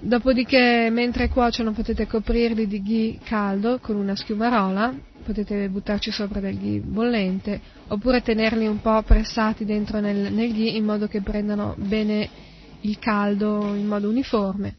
Dopodiché, 0.00 0.88
mentre 0.90 1.28
cuociono, 1.28 1.72
potete 1.72 2.06
coprirli 2.06 2.66
di 2.66 2.80
ghee 2.80 3.18
caldo 3.22 3.78
con 3.78 3.96
una 3.96 4.16
schiumarola, 4.16 4.94
potete 5.22 5.68
buttarci 5.68 6.10
sopra 6.10 6.40
del 6.40 6.58
ghee 6.58 6.80
bollente, 6.80 7.60
oppure 7.88 8.22
tenerli 8.22 8.66
un 8.66 8.80
po' 8.80 9.02
pressati 9.02 9.66
dentro 9.66 10.00
nel, 10.00 10.32
nel 10.32 10.50
ghee 10.50 10.70
in 10.70 10.84
modo 10.84 11.06
che 11.06 11.20
prendano 11.20 11.74
bene 11.76 12.26
il 12.82 12.98
caldo 12.98 13.74
in 13.74 13.86
modo 13.86 14.08
uniforme. 14.08 14.76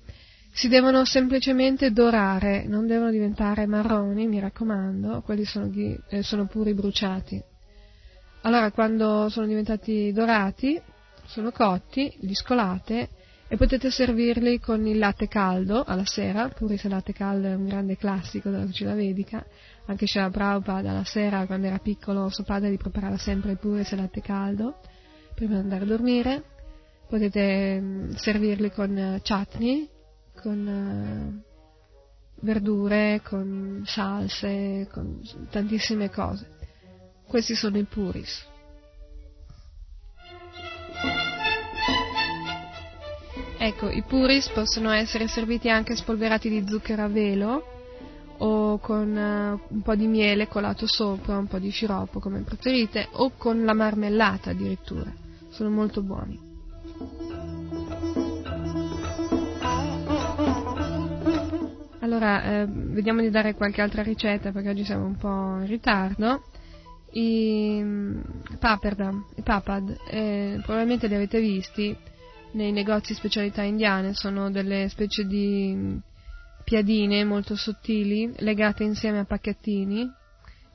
Si 0.51 0.67
devono 0.67 1.05
semplicemente 1.05 1.91
dorare, 1.91 2.65
non 2.65 2.87
devono 2.87 3.11
diventare 3.11 3.67
marroni, 3.67 4.25
mi 4.25 4.39
raccomando, 4.39 5.21
quelli 5.21 5.45
sono, 5.45 5.69
eh, 6.09 6.23
sono 6.23 6.47
puri 6.47 6.73
bruciati. 6.73 7.39
Allora, 8.41 8.71
quando 8.71 9.27
sono 9.29 9.47
diventati 9.47 10.13
dorati, 10.13 10.81
sono 11.25 11.51
cotti, 11.51 12.11
li 12.21 12.33
scolate 12.33 13.09
e 13.49 13.57
potete 13.57 13.91
servirli 13.91 14.59
con 14.59 14.85
il 14.87 14.97
latte 14.97 15.27
caldo 15.27 15.83
alla 15.83 16.05
sera, 16.05 16.47
pure 16.47 16.77
se 16.77 16.87
il 16.87 16.93
latte 16.93 17.11
caldo 17.11 17.47
è 17.47 17.53
un 17.53 17.65
grande 17.65 17.97
classico 17.97 18.49
della 18.49 18.63
cucina 18.63 18.93
vedica, 18.93 19.45
anche 19.87 20.07
Shara 20.07 20.29
Prabhupada 20.29 20.91
alla 20.91 21.03
sera, 21.03 21.45
quando 21.47 21.67
era 21.67 21.79
piccolo, 21.79 22.29
suo 22.29 22.43
padre 22.45 22.71
gli 22.71 22.77
preparava 22.77 23.17
sempre 23.17 23.51
il 23.51 23.57
pure 23.57 23.83
se 23.83 23.95
latte 23.95 24.21
caldo, 24.21 24.79
prima 25.35 25.55
di 25.55 25.61
andare 25.61 25.83
a 25.83 25.87
dormire. 25.87 26.43
Potete 27.09 27.79
mm, 27.81 28.11
servirli 28.11 28.71
con 28.71 28.95
eh, 28.95 29.21
chutney, 29.21 29.89
con 30.39 30.67
eh, 30.67 31.49
verdure, 32.41 33.21
con 33.21 33.81
salse, 33.85 34.87
con 34.91 35.19
tantissime 35.49 36.09
cose. 36.09 36.58
Questi 37.29 37.53
sono 37.53 37.77
i 37.77 37.83
puris. 37.83 38.43
Ecco, 43.59 43.87
i 43.91 44.01
puris 44.01 44.49
possono 44.49 44.89
essere 44.89 45.27
serviti 45.27 45.69
anche 45.69 45.95
spolverati 45.95 46.49
di 46.49 46.65
zucchero 46.67 47.03
a 47.03 47.07
velo 47.07 47.63
o 48.39 48.79
con 48.79 49.15
uh, 49.15 49.73
un 49.75 49.81
po' 49.83 49.93
di 49.93 50.07
miele 50.07 50.47
colato 50.47 50.87
sopra, 50.87 51.37
un 51.37 51.45
po' 51.45 51.59
di 51.59 51.69
sciroppo 51.69 52.19
come 52.19 52.41
preferite, 52.41 53.09
o 53.11 53.33
con 53.37 53.63
la 53.63 53.73
marmellata 53.73 54.49
addirittura. 54.49 55.13
Sono 55.51 55.69
molto 55.69 56.01
buoni. 56.01 56.39
Allora, 61.99 62.43
eh, 62.43 62.65
vediamo 62.67 63.21
di 63.21 63.29
dare 63.29 63.53
qualche 63.53 63.81
altra 63.81 64.01
ricetta 64.01 64.51
perché 64.51 64.69
oggi 64.69 64.83
siamo 64.83 65.05
un 65.05 65.15
po' 65.15 65.59
in 65.59 65.67
ritardo. 65.67 66.41
I 67.11 67.83
paperdam, 68.59 69.25
i 69.35 69.41
papad, 69.41 69.97
eh, 70.09 70.59
probabilmente 70.61 71.07
li 71.07 71.15
avete 71.15 71.39
visti 71.39 71.95
nei 72.51 72.71
negozi 72.71 73.13
specialità 73.13 73.63
indiane, 73.63 74.13
sono 74.13 74.51
delle 74.51 74.87
specie 74.89 75.25
di 75.25 75.73
mm, 75.75 75.97
piadine 76.63 77.23
molto 77.23 77.55
sottili 77.55 78.31
legate 78.37 78.83
insieme 78.83 79.19
a 79.19 79.25
pacchettini, 79.25 80.07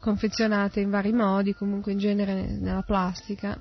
confezionate 0.00 0.80
in 0.80 0.90
vari 0.90 1.12
modi, 1.12 1.54
comunque 1.54 1.92
in 1.92 1.98
genere 1.98 2.58
nella 2.58 2.82
plastica. 2.82 3.60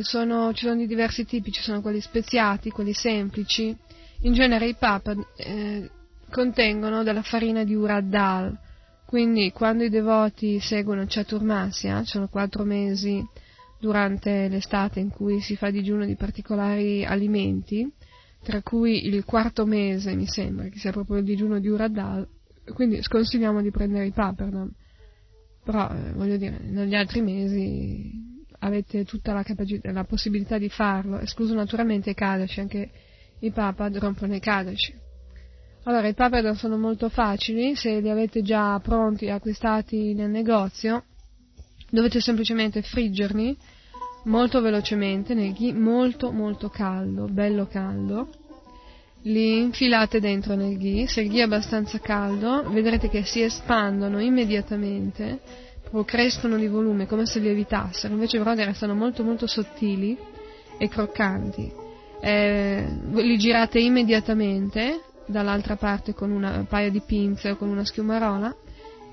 Sono, 0.00 0.52
ci 0.54 0.64
sono 0.64 0.76
di 0.76 0.86
diversi 0.86 1.26
tipi, 1.26 1.52
ci 1.52 1.60
sono 1.60 1.82
quelli 1.82 2.00
speziati, 2.00 2.70
quelli 2.70 2.94
semplici. 2.94 3.76
In 4.20 4.32
genere 4.32 4.66
i 4.66 4.74
papad 4.74 5.18
eh, 5.36 5.90
contengono 6.30 7.02
della 7.02 7.22
farina 7.22 7.62
di 7.62 7.74
urad 7.74 8.08
dal, 8.08 8.56
quindi 9.06 9.52
quando 9.52 9.84
i 9.84 9.88
devoti 9.88 10.58
seguono 10.58 11.04
Chaturmasya, 11.06 12.04
sono 12.04 12.26
quattro 12.26 12.64
mesi 12.64 13.24
durante 13.78 14.48
l'estate 14.48 14.98
in 14.98 15.10
cui 15.10 15.40
si 15.40 15.54
fa 15.54 15.70
digiuno 15.70 16.04
di 16.04 16.16
particolari 16.16 17.04
alimenti, 17.04 17.88
tra 18.42 18.62
cui 18.62 19.06
il 19.06 19.24
quarto 19.24 19.64
mese 19.64 20.14
mi 20.14 20.26
sembra 20.26 20.66
che 20.68 20.78
sia 20.78 20.90
proprio 20.90 21.18
il 21.18 21.24
digiuno 21.24 21.60
di 21.60 21.68
Uradal, 21.68 22.26
quindi 22.74 23.00
sconsigliamo 23.00 23.62
di 23.62 23.70
prendere 23.70 24.06
i 24.06 24.12
paperdam. 24.12 24.72
Però, 25.64 25.88
eh, 25.88 26.12
voglio 26.12 26.36
dire, 26.36 26.58
negli 26.60 26.94
altri 26.94 27.22
mesi 27.22 28.10
avete 28.60 29.04
tutta 29.04 29.32
la, 29.32 29.44
capacità, 29.44 29.92
la 29.92 30.04
possibilità 30.04 30.58
di 30.58 30.68
farlo, 30.68 31.18
escluso 31.20 31.54
naturalmente 31.54 32.10
i 32.10 32.14
Kadashi, 32.14 32.60
anche 32.60 32.90
i 33.38 33.52
papad 33.52 33.98
rompono 33.98 34.34
i 34.34 34.40
Kadashi. 34.40 35.05
Allora, 35.88 36.08
i 36.08 36.14
papadon 36.14 36.56
sono 36.56 36.76
molto 36.76 37.08
facili, 37.08 37.76
se 37.76 38.00
li 38.00 38.10
avete 38.10 38.42
già 38.42 38.80
pronti, 38.80 39.30
acquistati 39.30 40.14
nel 40.14 40.30
negozio, 40.30 41.04
dovete 41.88 42.20
semplicemente 42.20 42.82
friggerli 42.82 43.56
molto 44.24 44.60
velocemente 44.60 45.32
nel 45.32 45.52
ghee 45.52 45.72
molto 45.72 46.32
molto 46.32 46.70
caldo, 46.70 47.28
bello 47.28 47.68
caldo. 47.68 48.30
Li 49.22 49.58
infilate 49.58 50.18
dentro 50.18 50.56
nel 50.56 50.76
ghee, 50.76 51.06
se 51.06 51.20
il 51.20 51.30
ghee 51.30 51.42
è 51.42 51.44
abbastanza 51.44 52.00
caldo, 52.00 52.68
vedrete 52.68 53.08
che 53.08 53.22
si 53.22 53.42
espandono 53.42 54.18
immediatamente, 54.18 55.38
proprio 55.82 56.02
crescono 56.02 56.56
di 56.56 56.66
volume 56.66 57.06
come 57.06 57.26
se 57.26 57.38
lievitassero, 57.38 58.12
invece 58.12 58.38
però 58.38 58.54
restano 58.54 58.96
molto 58.96 59.22
molto 59.22 59.46
sottili 59.46 60.18
e 60.78 60.88
croccanti. 60.88 61.72
Eh, 62.18 62.88
li 63.12 63.38
girate 63.38 63.78
immediatamente 63.78 65.05
dall'altra 65.26 65.76
parte 65.76 66.14
con 66.14 66.30
una, 66.30 66.58
un 66.58 66.66
paio 66.66 66.90
di 66.90 67.02
pinze 67.04 67.50
o 67.50 67.56
con 67.56 67.68
una 67.68 67.84
schiumarola 67.84 68.54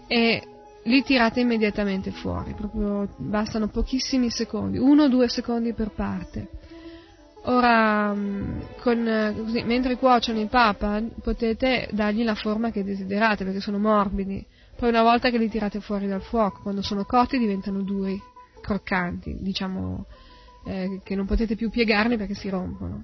e 0.08 0.44
li 0.84 1.04
tirate 1.04 1.40
immediatamente 1.40 2.12
fuori, 2.12 2.54
proprio 2.54 3.08
bastano 3.18 3.68
pochissimi 3.68 4.30
secondi, 4.30 4.78
uno 4.78 5.04
o 5.04 5.08
due 5.08 5.30
secondi 5.30 5.74
per 5.74 5.92
parte. 5.92 6.50
Ora, 7.46 8.14
mm, 8.14 8.60
con, 8.80 9.36
così, 9.44 9.64
mentre 9.64 9.98
cuociono 9.98 10.40
i 10.40 10.48
papa, 10.48 11.02
potete 11.22 11.90
dargli 11.92 12.24
la 12.24 12.36
forma 12.36 12.72
che 12.72 12.84
desiderate, 12.84 13.44
perché 13.44 13.60
sono 13.60 13.80
morbidi. 13.80 14.46
Poi 14.76 14.90
una 14.90 15.02
volta 15.02 15.30
che 15.30 15.38
li 15.38 15.50
tirate 15.50 15.82
fuori 15.82 16.08
dal 16.08 16.22
fuoco, 16.22 16.62
quando 16.64 16.82
sono 16.82 17.04
cotti 17.04 17.38
diventano 17.38 17.82
duri, 17.82 18.20
croccanti, 18.62 19.38
diciamo 19.40 20.06
eh, 20.66 21.02
che 21.04 21.16
non 21.16 21.26
potete 21.26 21.56
più 21.56 21.70
piegarli 21.70 22.18
perché 22.18 22.34
si 22.34 22.50
rompono 22.50 23.04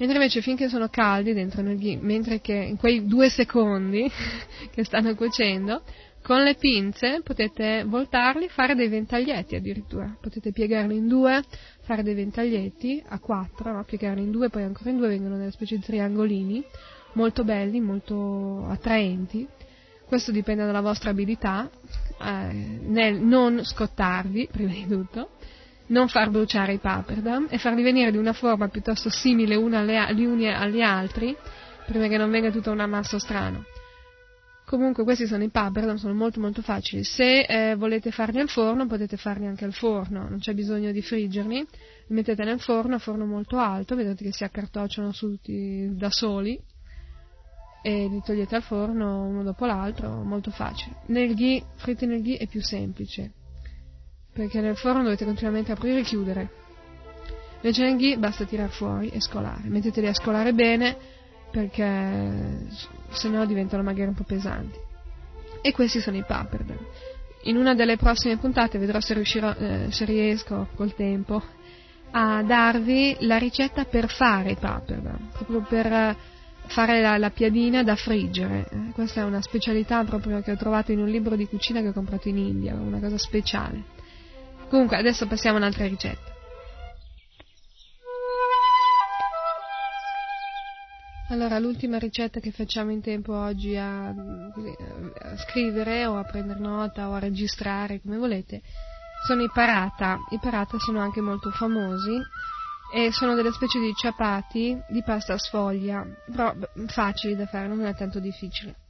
mentre 0.00 0.16
invece 0.16 0.40
finché 0.40 0.68
sono 0.68 0.88
caldi 0.88 1.34
dentro 1.34 1.60
nel 1.60 1.78
ghee, 1.78 1.98
mentre 2.00 2.40
che 2.40 2.54
in 2.54 2.76
quei 2.76 3.06
due 3.06 3.28
secondi 3.28 4.10
che 4.72 4.82
stanno 4.82 5.14
cuocendo, 5.14 5.82
con 6.22 6.42
le 6.42 6.54
pinze 6.54 7.20
potete 7.22 7.84
voltarli, 7.86 8.48
fare 8.48 8.74
dei 8.74 8.88
ventaglietti 8.88 9.56
addirittura, 9.56 10.16
potete 10.18 10.52
piegarli 10.52 10.96
in 10.96 11.06
due, 11.06 11.42
fare 11.82 12.02
dei 12.02 12.14
ventaglietti 12.14 13.02
a 13.08 13.18
quattro, 13.18 13.72
no? 13.72 13.84
piegarli 13.84 14.22
in 14.22 14.30
due, 14.30 14.48
poi 14.48 14.62
ancora 14.62 14.90
in 14.90 14.96
due 14.96 15.08
vengono 15.08 15.36
delle 15.36 15.50
specie 15.50 15.76
di 15.76 15.82
triangolini, 15.82 16.64
molto 17.12 17.44
belli, 17.44 17.80
molto 17.80 18.66
attraenti. 18.68 19.46
Questo 20.06 20.32
dipende 20.32 20.64
dalla 20.64 20.80
vostra 20.80 21.10
abilità 21.10 21.70
eh, 22.22 22.52
nel 22.52 23.20
non 23.20 23.64
scottarvi, 23.64 24.48
prima 24.52 24.72
di 24.72 24.86
tutto, 24.86 25.30
non 25.90 26.08
far 26.08 26.30
bruciare 26.30 26.74
i 26.74 26.78
paperdam 26.78 27.46
e 27.50 27.58
farli 27.58 27.82
venire 27.82 28.10
di 28.10 28.16
una 28.16 28.32
forma 28.32 28.68
piuttosto 28.68 29.10
simile 29.10 29.56
gli 29.56 30.24
uni 30.24 30.48
agli 30.52 30.80
altri, 30.80 31.36
prima 31.86 32.08
che 32.08 32.16
non 32.16 32.30
venga 32.30 32.50
tutto 32.50 32.70
un 32.70 32.80
ammasso 32.80 33.18
strano. 33.18 33.64
Comunque 34.64 35.02
questi 35.02 35.26
sono 35.26 35.42
i 35.42 35.48
paperdam, 35.48 35.96
sono 35.96 36.14
molto 36.14 36.38
molto 36.38 36.62
facili. 36.62 37.02
Se 37.02 37.40
eh, 37.40 37.74
volete 37.74 38.12
farli 38.12 38.38
al 38.38 38.48
forno 38.48 38.86
potete 38.86 39.16
farli 39.16 39.46
anche 39.46 39.64
al 39.64 39.72
forno, 39.72 40.28
non 40.28 40.38
c'è 40.38 40.54
bisogno 40.54 40.92
di 40.92 41.02
friggerli, 41.02 41.58
li 41.58 42.14
mettete 42.14 42.44
nel 42.44 42.60
forno 42.60 42.94
a 42.94 42.98
forno 42.98 43.26
molto 43.26 43.58
alto, 43.58 43.96
vedete 43.96 44.22
che 44.22 44.32
si 44.32 44.44
accartocciano 44.44 45.10
tutti 45.10 45.88
da 45.96 46.10
soli 46.10 46.56
e 47.82 48.06
li 48.08 48.20
togliete 48.24 48.54
al 48.54 48.62
forno 48.62 49.24
uno 49.24 49.42
dopo 49.42 49.66
l'altro, 49.66 50.22
molto 50.22 50.52
facile. 50.52 50.98
Nel 51.06 51.34
ghee, 51.34 51.64
fritti 51.74 52.06
nel 52.06 52.22
ghee 52.22 52.36
è 52.36 52.46
più 52.46 52.62
semplice 52.62 53.32
perché 54.40 54.62
nel 54.62 54.76
forno 54.76 55.02
dovete 55.02 55.26
continuamente 55.26 55.70
aprire 55.70 55.98
e 55.98 56.02
chiudere. 56.02 56.48
Invece 57.56 57.82
nel 57.82 57.96
ghee 57.98 58.16
basta 58.16 58.44
tirare 58.44 58.70
fuori 58.70 59.10
e 59.10 59.20
scolare. 59.20 59.68
Metteteli 59.68 60.06
a 60.06 60.14
scolare 60.14 60.54
bene 60.54 60.96
perché 61.50 62.66
se 63.10 63.28
no 63.28 63.44
diventano 63.44 63.82
magari 63.82 64.08
un 64.08 64.14
po' 64.14 64.24
pesanti. 64.24 64.78
E 65.60 65.72
questi 65.72 66.00
sono 66.00 66.16
i 66.16 66.24
pappardelle. 66.26 66.86
In 67.42 67.56
una 67.56 67.74
delle 67.74 67.98
prossime 67.98 68.38
puntate 68.38 68.78
vedrò 68.78 68.98
se, 69.00 69.12
riuscirò, 69.12 69.52
eh, 69.52 69.88
se 69.90 70.06
riesco 70.06 70.68
col 70.74 70.94
tempo 70.94 71.42
a 72.12 72.42
darvi 72.42 73.18
la 73.20 73.36
ricetta 73.36 73.84
per 73.84 74.08
fare 74.08 74.52
i 74.52 74.56
pappardelle, 74.56 75.18
proprio 75.34 75.60
per 75.68 76.16
fare 76.66 77.02
la, 77.02 77.18
la 77.18 77.30
piadina 77.30 77.82
da 77.82 77.94
friggere. 77.94 78.66
Eh, 78.70 78.92
questa 78.94 79.20
è 79.20 79.24
una 79.24 79.42
specialità 79.42 80.02
proprio 80.04 80.40
che 80.40 80.52
ho 80.52 80.56
trovato 80.56 80.92
in 80.92 81.00
un 81.00 81.08
libro 81.08 81.36
di 81.36 81.46
cucina 81.46 81.82
che 81.82 81.88
ho 81.88 81.92
comprato 81.92 82.28
in 82.28 82.38
India, 82.38 82.72
una 82.72 83.00
cosa 83.00 83.18
speciale. 83.18 83.98
Comunque, 84.70 84.96
adesso 84.96 85.26
passiamo 85.26 85.56
a 85.56 85.60
un'altra 85.60 85.84
ricetta. 85.86 86.30
Allora, 91.30 91.58
l'ultima 91.58 91.98
ricetta 91.98 92.38
che 92.38 92.52
facciamo 92.52 92.92
in 92.92 93.00
tempo 93.00 93.34
oggi 93.34 93.76
a, 93.76 94.08
a, 94.08 95.36
scrivere 95.38 96.06
o 96.06 96.16
a 96.16 96.24
prendere 96.24 96.60
nota 96.60 97.08
o 97.08 97.14
a 97.14 97.18
registrare, 97.18 98.00
come 98.00 98.16
volete, 98.16 98.62
sono 99.26 99.42
i 99.42 99.50
parata. 99.52 100.18
I 100.30 100.38
parata 100.40 100.78
sono 100.78 101.00
anche 101.00 101.20
molto 101.20 101.50
famosi 101.50 102.16
e 102.94 103.10
sono 103.10 103.34
delle 103.34 103.52
specie 103.52 103.80
di 103.80 103.92
ciapati 103.92 104.80
di 104.88 105.02
pasta 105.02 105.36
sfoglia, 105.36 106.06
però 106.26 106.54
facili 106.86 107.34
da 107.34 107.46
fare, 107.46 107.66
non 107.66 107.84
è 107.84 107.94
tanto 107.94 108.20
difficile. 108.20 108.89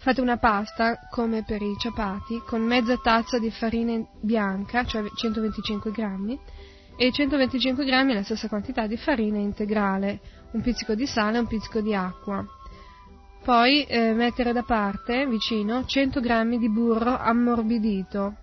Fate 0.00 0.20
una 0.20 0.36
pasta, 0.36 1.08
come 1.10 1.42
per 1.42 1.60
i 1.60 1.74
ciapati, 1.76 2.40
con 2.46 2.62
mezza 2.62 2.96
tazza 2.98 3.40
di 3.40 3.50
farina 3.50 4.00
bianca, 4.20 4.84
cioè 4.84 5.02
125 5.12 5.90
grammi, 5.90 6.38
e 6.96 7.10
125 7.10 7.84
grammi 7.84 8.14
la 8.14 8.22
stessa 8.22 8.46
quantità 8.46 8.86
di 8.86 8.96
farina 8.96 9.38
integrale, 9.38 10.20
un 10.52 10.60
pizzico 10.60 10.94
di 10.94 11.04
sale 11.04 11.38
e 11.38 11.40
un 11.40 11.46
pizzico 11.48 11.80
di 11.80 11.96
acqua. 11.96 12.46
Poi 13.42 13.82
eh, 13.84 14.12
mettere 14.12 14.52
da 14.52 14.62
parte, 14.62 15.26
vicino, 15.26 15.84
100 15.84 16.20
grammi 16.20 16.58
di 16.58 16.70
burro 16.70 17.16
ammorbidito 17.18 18.36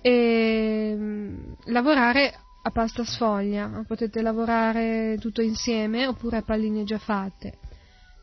e 0.00 0.94
mm, 0.96 1.52
lavorare 1.66 2.32
a 2.62 2.70
pasta 2.70 3.04
sfoglia, 3.04 3.82
potete 3.84 4.22
lavorare 4.22 5.16
tutto 5.18 5.42
insieme 5.42 6.06
oppure 6.06 6.36
a 6.36 6.42
palline 6.42 6.84
già 6.84 6.98
fatte. 6.98 7.58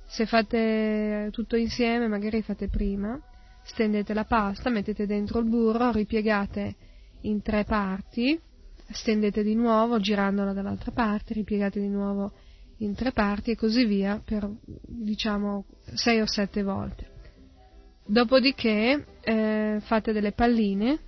Se 0.07 0.25
fate 0.25 1.29
tutto 1.31 1.57
insieme, 1.57 2.07
magari 2.07 2.41
fate 2.41 2.69
prima, 2.69 3.19
stendete 3.63 4.13
la 4.13 4.23
pasta, 4.23 4.69
mettete 4.69 5.05
dentro 5.05 5.39
il 5.39 5.49
burro, 5.49 5.91
ripiegate 5.91 6.75
in 7.21 7.41
tre 7.41 7.65
parti, 7.65 8.39
stendete 8.89 9.43
di 9.43 9.53
nuovo 9.53 9.99
girandola 9.99 10.53
dall'altra 10.53 10.91
parte, 10.91 11.33
ripiegate 11.33 11.81
di 11.81 11.89
nuovo 11.89 12.31
in 12.77 12.95
tre 12.95 13.11
parti 13.11 13.51
e 13.51 13.55
così 13.55 13.85
via 13.85 14.21
per 14.23 14.49
diciamo 14.63 15.65
sei 15.93 16.21
o 16.21 16.25
sette 16.25 16.63
volte. 16.63 17.15
Dopodiché 18.05 19.05
eh, 19.19 19.79
fate 19.81 20.13
delle 20.13 20.31
palline, 20.31 20.99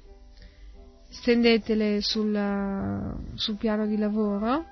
stendetele 1.08 2.02
sul, 2.02 3.16
sul 3.36 3.56
piano 3.56 3.88
di 3.88 3.98
lavoro 3.98 4.66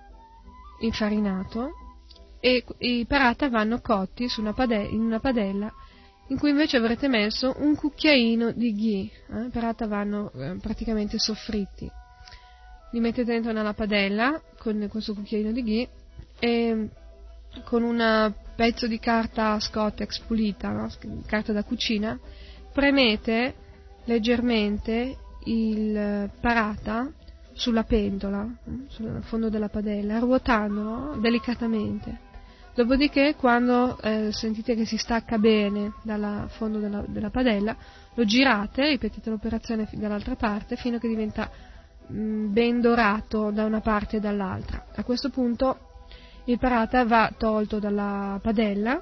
infarinato 0.82 1.72
e 2.40 2.64
i 2.80 3.06
parata 3.08 3.50
vanno 3.50 3.80
cotti 3.82 4.28
una 4.38 4.54
padella, 4.54 4.90
in 4.90 5.02
una 5.02 5.20
padella 5.20 5.74
in 6.30 6.38
cui 6.38 6.50
invece 6.50 6.78
avrete 6.78 7.08
messo 7.08 7.56
un 7.60 7.76
cucchiaino 7.76 8.52
di 8.52 8.74
ghee, 8.74 9.46
eh? 9.46 9.50
parata 9.50 9.88
vanno 9.88 10.32
eh, 10.34 10.58
praticamente 10.62 11.18
soffritti. 11.18 11.90
Li 12.92 13.00
mettete 13.00 13.32
dentro 13.32 13.52
nella 13.54 13.74
padella 13.74 14.42
con 14.58 14.86
questo 14.90 15.14
cucchiaino 15.14 15.52
di 15.52 15.64
ghee 15.64 15.90
e 16.40 16.90
con 17.64 17.84
un 17.84 18.34
pezzo 18.56 18.88
di 18.88 19.00
carta 19.00 19.60
Scottex 19.60 20.20
pulita, 20.20 20.70
no? 20.72 20.90
carta 21.26 21.54
da 21.54 21.64
cucina, 21.64 22.20
premete 22.74 23.56
leggermente 24.06 25.18
il 25.46 26.30
parata 26.40 27.10
sulla 27.54 27.84
pentola, 27.84 28.48
sul 28.88 29.22
fondo 29.24 29.50
della 29.50 29.70
padella, 29.70 30.20
ruotandolo 30.20 31.16
delicatamente. 31.20 32.26
Dopodiché, 32.78 33.34
quando 33.34 33.98
eh, 34.02 34.32
sentite 34.32 34.76
che 34.76 34.86
si 34.86 34.98
stacca 34.98 35.40
bene 35.40 35.94
dal 36.04 36.46
fondo 36.48 36.78
della, 36.78 37.04
della, 37.08 37.32
padella, 37.32 37.76
lo 38.14 38.24
girate, 38.24 38.90
ripetete 38.90 39.32
l'operazione 39.32 39.90
dall'altra 39.94 40.36
parte 40.36 40.76
fino 40.76 40.98
a 40.98 41.00
che 41.00 41.08
diventa 41.08 41.50
mh, 42.06 42.16
mm, 42.16 42.54
ben 42.54 42.80
dorato 42.80 43.50
da 43.50 43.66
una 43.66 43.82
parte 43.82 44.18
e 44.18 44.20
dall'altra. 44.20 44.86
A 44.94 45.04
questo 45.04 45.32
punto 45.32 46.04
il 46.46 46.60
parata 46.60 47.04
va 47.04 47.34
tolto 47.36 47.80
dalla 47.80 48.40
padella 48.44 49.02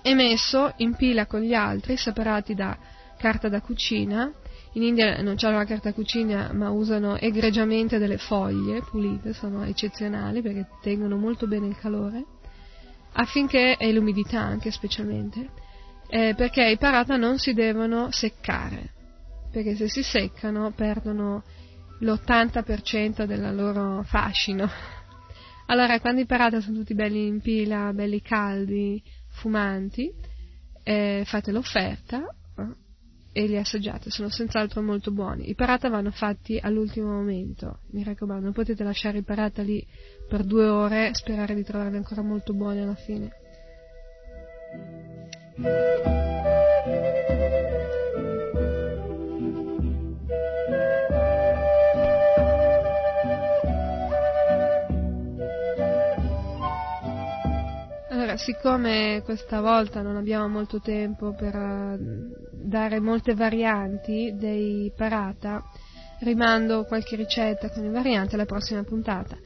e 0.00 0.14
messo 0.14 0.72
in 0.76 0.94
pila 0.94 1.26
con 1.26 1.40
gli 1.40 1.52
altri, 1.52 1.94
separati 1.98 2.54
da 2.54 2.74
carta 3.18 3.50
da 3.50 3.60
cucina. 3.60 4.32
In 4.72 4.82
India 4.82 5.20
non 5.20 5.34
c'è 5.34 5.50
la 5.50 5.66
carta 5.66 5.92
cucina, 5.92 6.52
ma 6.54 6.70
usano 6.70 7.18
egregiamente 7.18 7.98
delle 7.98 8.16
foglie 8.16 8.80
pulite, 8.80 9.34
sono 9.34 9.62
eccezionali 9.64 10.40
perché 10.40 10.68
tengono 10.80 11.18
molto 11.18 11.46
bene 11.46 11.66
il 11.66 11.76
calore 11.76 12.24
affinché, 13.12 13.76
e 13.76 13.92
l'umidità 13.92 14.40
anche 14.40 14.70
specialmente, 14.70 15.50
eh, 16.08 16.34
perché 16.36 16.64
i 16.64 16.78
parata 16.78 17.16
non 17.16 17.38
si 17.38 17.52
devono 17.52 18.10
seccare, 18.10 18.92
perché 19.50 19.74
se 19.74 19.88
si 19.88 20.02
seccano 20.02 20.72
perdono 20.72 21.42
l'80% 22.00 23.24
del 23.24 23.54
loro 23.54 24.02
fascino. 24.04 24.68
Allora, 25.70 26.00
quando 26.00 26.22
i 26.22 26.24
parata 26.24 26.62
sono 26.62 26.78
tutti 26.78 26.94
belli 26.94 27.26
in 27.26 27.42
pila, 27.42 27.92
belli 27.92 28.22
caldi, 28.22 29.02
fumanti, 29.28 30.10
eh, 30.82 31.24
fate 31.26 31.52
l'offerta 31.52 32.24
e 33.38 33.46
li 33.46 33.56
assaggiate, 33.56 34.10
sono 34.10 34.28
senz'altro 34.28 34.82
molto 34.82 35.12
buoni. 35.12 35.48
I 35.48 35.54
parata 35.54 35.88
vanno 35.88 36.10
fatti 36.10 36.58
all'ultimo 36.60 37.12
momento, 37.12 37.82
mi 37.92 38.02
raccomando, 38.02 38.42
non 38.42 38.52
potete 38.52 38.82
lasciare 38.82 39.18
i 39.18 39.22
parata 39.22 39.62
lì 39.62 39.86
per 40.28 40.42
due 40.42 40.66
ore 40.66 41.10
e 41.10 41.14
sperare 41.14 41.54
di 41.54 41.62
trovarli 41.62 41.98
ancora 41.98 42.22
molto 42.22 42.52
buoni 42.52 42.80
alla 42.80 42.96
fine. 42.96 43.30
Allora, 58.10 58.36
siccome 58.36 59.22
questa 59.24 59.60
volta 59.60 60.02
non 60.02 60.16
abbiamo 60.16 60.48
molto 60.48 60.80
tempo 60.80 61.34
per 61.34 62.47
dare 62.68 63.00
molte 63.00 63.34
varianti 63.34 64.34
dei 64.36 64.92
parata, 64.94 65.64
rimando 66.20 66.84
qualche 66.84 67.16
ricetta 67.16 67.70
con 67.70 67.82
le 67.82 67.90
varianti 67.90 68.34
alla 68.34 68.44
prossima 68.44 68.82
puntata. 68.84 69.36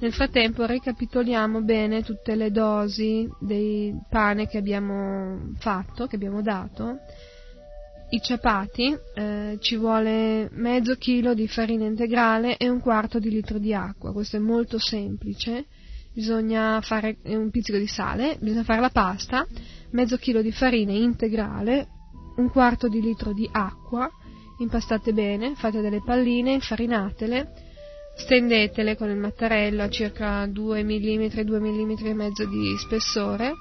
Nel 0.00 0.12
frattempo 0.12 0.66
ricapitoliamo 0.66 1.62
bene 1.62 2.02
tutte 2.02 2.34
le 2.34 2.50
dosi 2.50 3.28
del 3.38 4.00
pane 4.10 4.48
che 4.48 4.58
abbiamo 4.58 5.52
fatto, 5.58 6.06
che 6.06 6.16
abbiamo 6.16 6.42
dato. 6.42 6.98
I 8.10 8.20
ciapati, 8.20 8.94
eh, 9.14 9.56
ci 9.60 9.76
vuole 9.76 10.48
mezzo 10.50 10.96
chilo 10.96 11.34
di 11.34 11.46
farina 11.46 11.86
integrale 11.86 12.56
e 12.56 12.68
un 12.68 12.80
quarto 12.80 13.18
di 13.18 13.30
litro 13.30 13.58
di 13.58 13.72
acqua, 13.72 14.12
questo 14.12 14.36
è 14.36 14.40
molto 14.40 14.78
semplice, 14.78 15.66
bisogna 16.12 16.80
fare 16.82 17.16
un 17.24 17.50
pizzico 17.50 17.78
di 17.78 17.86
sale, 17.86 18.36
bisogna 18.40 18.64
fare 18.64 18.80
la 18.80 18.90
pasta, 18.90 19.46
mezzo 19.92 20.16
chilo 20.18 20.42
di 20.42 20.52
farina 20.52 20.92
integrale, 20.92 21.86
un 22.36 22.50
quarto 22.50 22.88
di 22.88 23.00
litro 23.00 23.32
di 23.32 23.48
acqua, 23.50 24.10
impastate 24.58 25.12
bene, 25.12 25.54
fate 25.54 25.80
delle 25.80 26.02
palline, 26.02 26.52
infarinatele, 26.52 27.52
stendetele 28.16 28.96
con 28.96 29.10
il 29.10 29.16
mattarello 29.16 29.82
a 29.82 29.88
circa 29.88 30.46
2 30.46 30.82
mm, 30.82 31.40
2 31.42 31.60
mm 31.60 31.92
e 32.04 32.14
mezzo 32.14 32.44
di 32.44 32.76
spessore, 32.78 33.54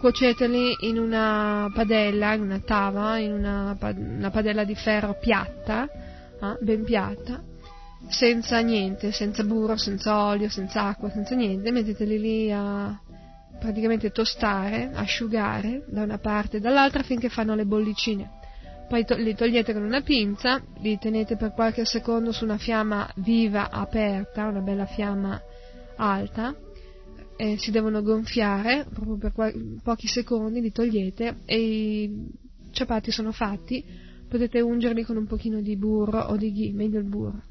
cuoceteli 0.00 0.76
in 0.88 0.98
una 0.98 1.70
padella, 1.74 2.34
in 2.34 2.42
una 2.42 2.60
tava, 2.60 3.18
in 3.18 3.32
una, 3.32 3.76
una 3.80 4.30
padella 4.30 4.64
di 4.64 4.74
ferro 4.74 5.16
piatta, 5.20 5.88
eh, 6.40 6.56
ben 6.60 6.84
piatta, 6.84 7.42
senza 8.08 8.60
niente, 8.60 9.12
senza 9.12 9.42
burro, 9.42 9.76
senza 9.76 10.24
olio, 10.24 10.48
senza 10.48 10.84
acqua, 10.84 11.10
senza 11.10 11.34
niente, 11.34 11.72
metteteli 11.72 12.18
lì 12.18 12.52
a 12.52 12.98
praticamente 13.58 14.10
tostare, 14.10 14.90
asciugare 14.92 15.84
da 15.86 16.02
una 16.02 16.18
parte 16.18 16.56
e 16.56 16.60
dall'altra 16.60 17.02
finché 17.02 17.28
fanno 17.28 17.54
le 17.54 17.64
bollicine. 17.64 18.36
Poi 18.88 19.04
to- 19.04 19.16
li 19.16 19.34
togliete 19.34 19.72
con 19.72 19.82
una 19.82 20.00
pinza, 20.00 20.62
li 20.80 20.96
tenete 20.98 21.36
per 21.36 21.52
qualche 21.52 21.84
secondo 21.84 22.32
su 22.32 22.44
una 22.44 22.56
fiamma 22.56 23.10
viva, 23.16 23.70
aperta, 23.70 24.46
una 24.46 24.60
bella 24.60 24.86
fiamma 24.86 25.40
alta, 25.96 26.54
si 27.56 27.70
devono 27.70 28.02
gonfiare 28.02 28.86
proprio 28.92 29.16
per 29.16 29.32
qual- 29.32 29.80
pochi 29.82 30.08
secondi, 30.08 30.60
li 30.60 30.72
togliete 30.72 31.36
e 31.44 31.56
i 31.58 32.26
ciapati 32.72 33.12
sono 33.12 33.30
fatti, 33.30 33.84
potete 34.28 34.60
ungerli 34.60 35.04
con 35.04 35.16
un 35.16 35.26
pochino 35.26 35.60
di 35.60 35.76
burro 35.76 36.20
o 36.20 36.36
di 36.36 36.52
ghee, 36.52 36.72
meglio 36.72 36.98
il 36.98 37.04
burro. 37.04 37.42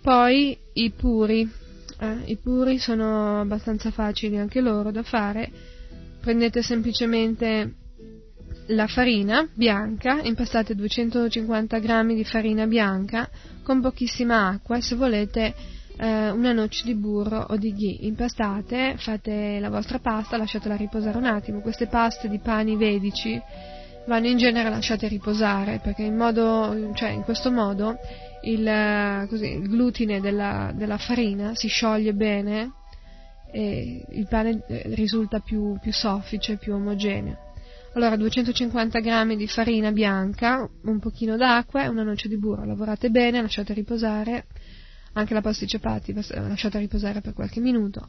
Poi 0.00 0.56
i 0.74 0.90
puri, 0.90 1.50
eh, 1.98 2.16
i 2.26 2.36
puri 2.36 2.78
sono 2.78 3.40
abbastanza 3.40 3.90
facili 3.90 4.38
anche 4.38 4.60
loro 4.60 4.90
da 4.90 5.02
fare, 5.02 5.50
prendete 6.20 6.62
semplicemente 6.62 7.74
la 8.68 8.86
farina 8.86 9.48
bianca, 9.52 10.20
impastate 10.22 10.74
250 10.74 11.78
g 11.78 12.14
di 12.14 12.24
farina 12.24 12.66
bianca 12.66 13.28
con 13.62 13.80
pochissima 13.80 14.48
acqua 14.48 14.76
e 14.76 14.82
se 14.82 14.94
volete 14.94 15.54
eh, 15.96 16.30
una 16.30 16.52
noce 16.52 16.84
di 16.84 16.94
burro 16.94 17.46
o 17.48 17.56
di 17.56 17.72
ghee. 17.72 18.06
Impastate, 18.06 18.94
fate 18.98 19.58
la 19.58 19.70
vostra 19.70 19.98
pasta, 19.98 20.36
lasciatela 20.36 20.76
riposare 20.76 21.16
un 21.16 21.24
attimo. 21.24 21.60
Queste 21.60 21.86
paste 21.86 22.28
di 22.28 22.38
pani 22.38 22.76
vedici 22.76 23.40
vanno 24.06 24.26
in 24.26 24.38
genere 24.38 24.70
lasciate 24.70 25.08
riposare 25.08 25.80
perché 25.82 26.02
in, 26.02 26.16
modo, 26.16 26.92
cioè 26.94 27.10
in 27.10 27.22
questo 27.22 27.50
modo 27.50 27.98
il, 28.50 29.26
così, 29.28 29.52
il 29.52 29.68
glutine 29.68 30.20
della, 30.20 30.72
della, 30.74 30.98
farina 30.98 31.54
si 31.54 31.68
scioglie 31.68 32.14
bene 32.14 32.72
e 33.52 34.04
il 34.10 34.26
pane 34.28 34.62
eh, 34.66 34.82
risulta 34.94 35.40
più, 35.40 35.78
più 35.80 35.92
soffice, 35.92 36.56
più 36.56 36.74
omogeneo. 36.74 37.46
Allora 37.94 38.16
250 38.16 39.00
g 39.00 39.36
di 39.36 39.46
farina 39.48 39.90
bianca, 39.92 40.68
un 40.82 40.98
pochino 40.98 41.36
d'acqua 41.36 41.84
e 41.84 41.88
una 41.88 42.02
noce 42.02 42.28
di 42.28 42.38
burro. 42.38 42.64
Lavorate 42.64 43.10
bene, 43.10 43.40
lasciate 43.40 43.72
riposare, 43.72 44.46
anche 45.14 45.34
la 45.34 45.40
pasta 45.40 45.64
di 45.64 45.70
ciapati 45.70 46.12
lasciate 46.12 46.78
riposare 46.78 47.20
per 47.20 47.32
qualche 47.32 47.60
minuto. 47.60 48.06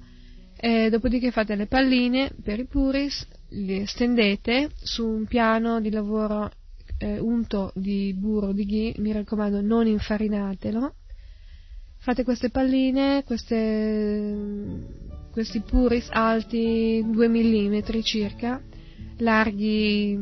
E 0.57 0.89
dopodiché 0.89 1.31
fate 1.31 1.55
le 1.55 1.67
palline 1.67 2.31
per 2.43 2.59
i 2.59 2.65
puris, 2.65 3.25
le 3.49 3.87
stendete 3.87 4.69
su 4.75 5.07
un 5.07 5.25
piano 5.25 5.79
di 5.79 5.89
lavoro 5.89 6.51
eh, 6.99 7.17
unto 7.17 7.71
di 7.75 8.13
burro 8.15 8.51
di 8.51 8.65
ghee, 8.65 8.93
mi 8.97 9.11
raccomando 9.11 9.61
non 9.61 9.87
infarinatelo. 9.87 10.93
Fate 11.97 12.23
queste 12.23 12.49
palline, 12.49 13.23
queste, 13.25 14.35
questi 15.31 15.61
puris 15.61 16.07
alti 16.11 17.03
2 17.05 17.27
mm 17.27 17.99
circa, 18.01 18.61
larghi 19.17 20.17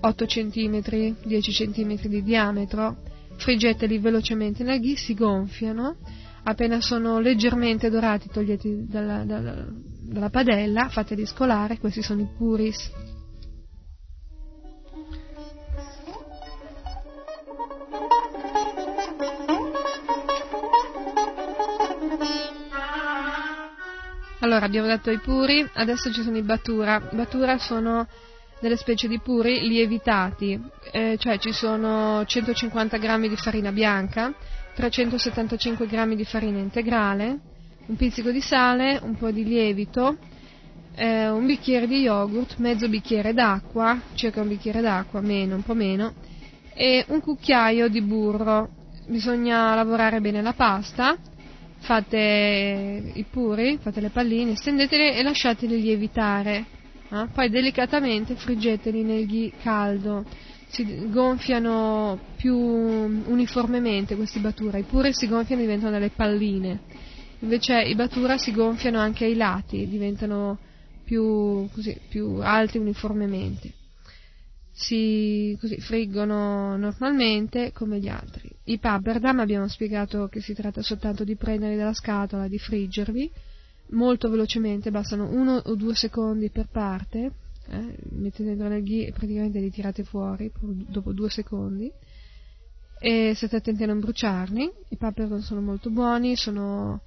8 0.00 0.24
cm, 0.24 1.16
10 1.24 1.52
cm 1.52 2.06
di 2.06 2.22
diametro, 2.22 3.02
friggeteli 3.36 3.98
velocemente 3.98 4.62
nel 4.62 4.80
ghee, 4.80 4.96
si 4.96 5.14
gonfiano, 5.14 5.96
appena 6.44 6.80
sono 6.80 7.18
leggermente 7.18 7.90
dorati 7.90 8.28
toglieti 8.28 8.86
dalla, 8.88 9.24
dalla, 9.24 9.66
dalla 10.00 10.30
padella, 10.30 10.88
fateli 10.88 11.26
scolare, 11.26 11.78
questi 11.78 12.02
sono 12.02 12.22
i 12.22 12.28
puris. 12.36 12.90
Allora, 24.42 24.64
abbiamo 24.64 24.86
detto 24.86 25.10
i 25.10 25.18
puri, 25.18 25.68
adesso 25.74 26.10
ci 26.10 26.22
sono 26.22 26.38
i 26.38 26.42
batura. 26.42 26.98
Batura 27.12 27.58
sono 27.58 28.06
delle 28.58 28.76
specie 28.76 29.06
di 29.06 29.18
puri 29.18 29.68
lievitati, 29.68 30.58
eh, 30.92 31.16
cioè 31.18 31.38
ci 31.38 31.52
sono 31.52 32.24
150 32.24 32.96
g 32.96 33.28
di 33.28 33.36
farina 33.36 33.70
bianca, 33.70 34.32
375 34.74 35.86
g 35.86 36.14
di 36.14 36.24
farina 36.24 36.58
integrale, 36.58 37.38
un 37.86 37.96
pizzico 37.96 38.30
di 38.30 38.40
sale, 38.40 38.98
un 39.02 39.14
po' 39.16 39.30
di 39.30 39.44
lievito, 39.44 40.16
eh, 40.94 41.28
un 41.28 41.44
bicchiere 41.44 41.86
di 41.86 42.00
yogurt, 42.00 42.56
mezzo 42.56 42.88
bicchiere 42.88 43.34
d'acqua, 43.34 44.00
circa 44.14 44.40
un 44.40 44.48
bicchiere 44.48 44.80
d'acqua, 44.80 45.20
meno, 45.20 45.56
un 45.56 45.62
po' 45.62 45.74
meno, 45.74 46.14
e 46.72 47.04
un 47.08 47.20
cucchiaio 47.20 47.88
di 47.88 48.00
burro. 48.00 48.70
Bisogna 49.06 49.74
lavorare 49.74 50.20
bene 50.20 50.40
la 50.40 50.54
pasta, 50.54 51.14
fate 51.80 53.12
i 53.14 53.24
puri, 53.28 53.78
fate 53.80 54.00
le 54.00 54.10
palline, 54.10 54.54
stendetele 54.54 55.16
e 55.16 55.22
lasciateli 55.22 55.80
lievitare. 55.80 56.64
Eh? 57.10 57.26
Poi 57.32 57.48
delicatamente 57.50 58.34
friggeteli 58.34 59.02
nel 59.02 59.26
ghi 59.26 59.52
caldo. 59.62 60.24
Si 60.68 61.08
gonfiano 61.10 62.18
più 62.36 62.56
uniformemente 62.56 64.14
questi 64.14 64.38
batura, 64.38 64.78
i 64.78 64.84
puri 64.84 65.12
si 65.12 65.26
gonfiano 65.26 65.62
e 65.62 65.64
diventano 65.64 65.92
delle 65.92 66.10
palline. 66.10 66.78
Invece 67.40 67.80
i 67.82 67.94
batura 67.96 68.38
si 68.38 68.52
gonfiano 68.52 68.98
anche 68.98 69.24
ai 69.24 69.34
lati, 69.34 69.88
diventano 69.88 70.58
più, 71.02 71.68
così, 71.72 71.98
più 72.08 72.38
alti 72.40 72.78
uniformemente 72.78 73.72
si 74.80 75.56
così, 75.60 75.78
friggono 75.78 76.76
normalmente 76.76 77.70
come 77.72 77.98
gli 77.98 78.08
altri. 78.08 78.50
I 78.64 78.78
papperdam 78.78 79.40
abbiamo 79.40 79.68
spiegato 79.68 80.28
che 80.28 80.40
si 80.40 80.54
tratta 80.54 80.80
soltanto 80.80 81.22
di 81.22 81.36
prenderli 81.36 81.76
dalla 81.76 81.92
scatola, 81.92 82.48
di 82.48 82.58
friggervi. 82.58 83.30
Molto 83.90 84.30
velocemente, 84.30 84.90
bastano 84.90 85.28
uno 85.28 85.56
o 85.56 85.74
due 85.74 85.94
secondi 85.94 86.48
per 86.48 86.68
parte, 86.70 87.32
eh, 87.68 87.94
dentro 87.98 88.68
nel 88.68 88.82
ghee 88.82 89.08
e 89.08 89.12
praticamente 89.12 89.58
li 89.58 89.70
tirate 89.70 90.02
fuori 90.02 90.50
dopo 90.60 91.12
due 91.12 91.28
secondi. 91.28 91.90
E 92.98 93.32
state 93.34 93.56
attenti 93.56 93.82
a 93.82 93.86
non 93.86 94.00
bruciarli, 94.00 94.72
i 94.88 94.96
papperdam 94.96 95.40
sono 95.40 95.60
molto 95.60 95.90
buoni, 95.90 96.36
sono, 96.36 97.00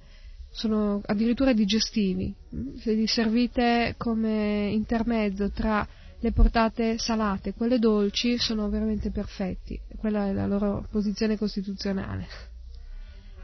sono 0.50 1.00
addirittura 1.06 1.52
digestivi, 1.52 2.32
se 2.78 2.92
li 2.92 3.06
servite 3.06 3.94
come 3.96 4.68
intermezzo 4.72 5.50
tra 5.50 5.86
le 6.24 6.32
portate 6.32 6.96
salate, 6.96 7.52
quelle 7.52 7.78
dolci 7.78 8.38
sono 8.38 8.70
veramente 8.70 9.10
perfetti, 9.10 9.78
quella 9.98 10.26
è 10.26 10.32
la 10.32 10.46
loro 10.46 10.86
posizione 10.90 11.36
costituzionale. 11.36 12.26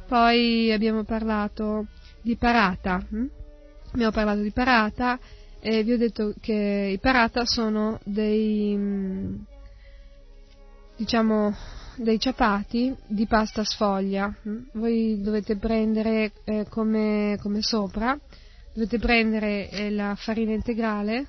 Poi 0.08 0.72
abbiamo 0.72 1.04
parlato 1.04 1.88
di 2.22 2.36
parata, 2.36 3.04
hm? 3.06 3.26
abbiamo 3.92 4.12
parlato 4.12 4.40
di 4.40 4.50
parata 4.50 5.18
e 5.60 5.82
vi 5.82 5.92
ho 5.92 5.98
detto 5.98 6.32
che 6.40 6.90
i 6.94 6.98
parata 6.98 7.44
sono 7.44 8.00
dei, 8.02 8.74
mm, 8.74 9.34
diciamo, 10.96 11.54
dei 11.96 12.18
ciapati 12.18 12.96
di 13.06 13.26
pasta 13.26 13.62
sfoglia. 13.62 14.34
Hm? 14.42 14.58
Voi 14.72 15.20
dovete 15.20 15.56
prendere 15.56 16.32
eh, 16.44 16.64
come, 16.70 17.36
come, 17.42 17.60
sopra, 17.60 18.18
dovete 18.72 18.98
prendere 18.98 19.68
eh, 19.68 19.90
la 19.90 20.14
farina 20.16 20.54
integrale, 20.54 21.26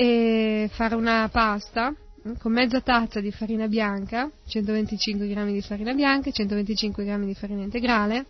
e 0.00 0.70
fare 0.70 0.94
una 0.94 1.28
pasta 1.28 1.92
con 2.38 2.52
mezza 2.52 2.80
tazza 2.80 3.18
di 3.20 3.32
farina 3.32 3.66
bianca, 3.66 4.30
125 4.46 5.26
g 5.26 5.44
di 5.50 5.60
farina 5.60 5.92
bianca, 5.92 6.30
125 6.30 7.04
g 7.04 7.24
di 7.24 7.34
farina 7.34 7.62
integrale, 7.62 8.26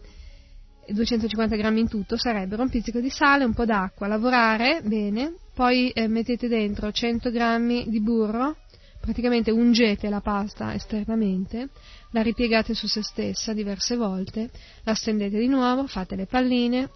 250 0.87 1.57
g 1.57 1.77
in 1.77 1.87
tutto 1.87 2.17
sarebbero 2.17 2.63
un 2.63 2.71
pizzico 2.71 3.01
di 3.01 3.11
sale, 3.11 3.45
un 3.45 3.53
po' 3.53 3.67
d'acqua, 3.67 4.07
lavorare 4.07 4.81
bene, 4.83 5.35
poi 5.53 5.91
eh, 5.91 6.09
mettete 6.09 6.49
dentro 6.49 6.91
100 6.91 7.31
g 7.31 7.87
di 7.87 8.01
burro, 8.01 8.57
praticamente 8.99 9.51
ungete 9.51 10.09
la 10.09 10.23
pasta 10.23 10.73
esternamente, 10.73 11.69
la 12.13 12.23
ripiegate 12.23 12.73
su 12.73 12.87
se 12.87 13.03
stessa 13.03 13.53
diverse 13.53 13.95
volte, 13.95 14.49
la 14.85 14.95
stendete 14.95 15.39
di 15.39 15.49
nuovo, 15.49 15.87
fate 15.87 16.17
le 16.17 16.25
palline, 16.25 16.89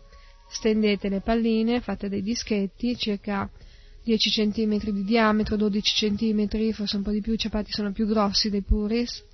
stendete 0.49 1.11
le 1.11 1.21
palline, 1.21 1.83
fate 1.83 2.09
dei 2.09 2.23
dischetti 2.23 2.97
circa 2.97 3.51
10 4.05 4.31
cm 4.31 4.91
di 4.91 5.05
diametro, 5.05 5.57
12 5.57 6.15
cm, 6.17 6.73
forse 6.73 6.97
un 6.97 7.03
po' 7.03 7.13
di 7.13 7.21
più, 7.21 7.35
i 7.35 7.39
ciapati 7.39 7.71
sono 7.71 7.93
più 7.93 8.07
grossi 8.07 8.51
dei 8.51 8.63
puris 8.63 9.25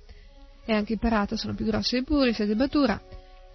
e 0.63 0.73
anche 0.73 0.93
i 0.93 0.97
parata 0.97 1.35
sono 1.35 1.55
più 1.55 1.65
grossi 1.65 1.95
dei 1.95 2.03
puris 2.03 2.39
e 2.39 2.45
di 2.45 2.53
battura. 2.53 3.01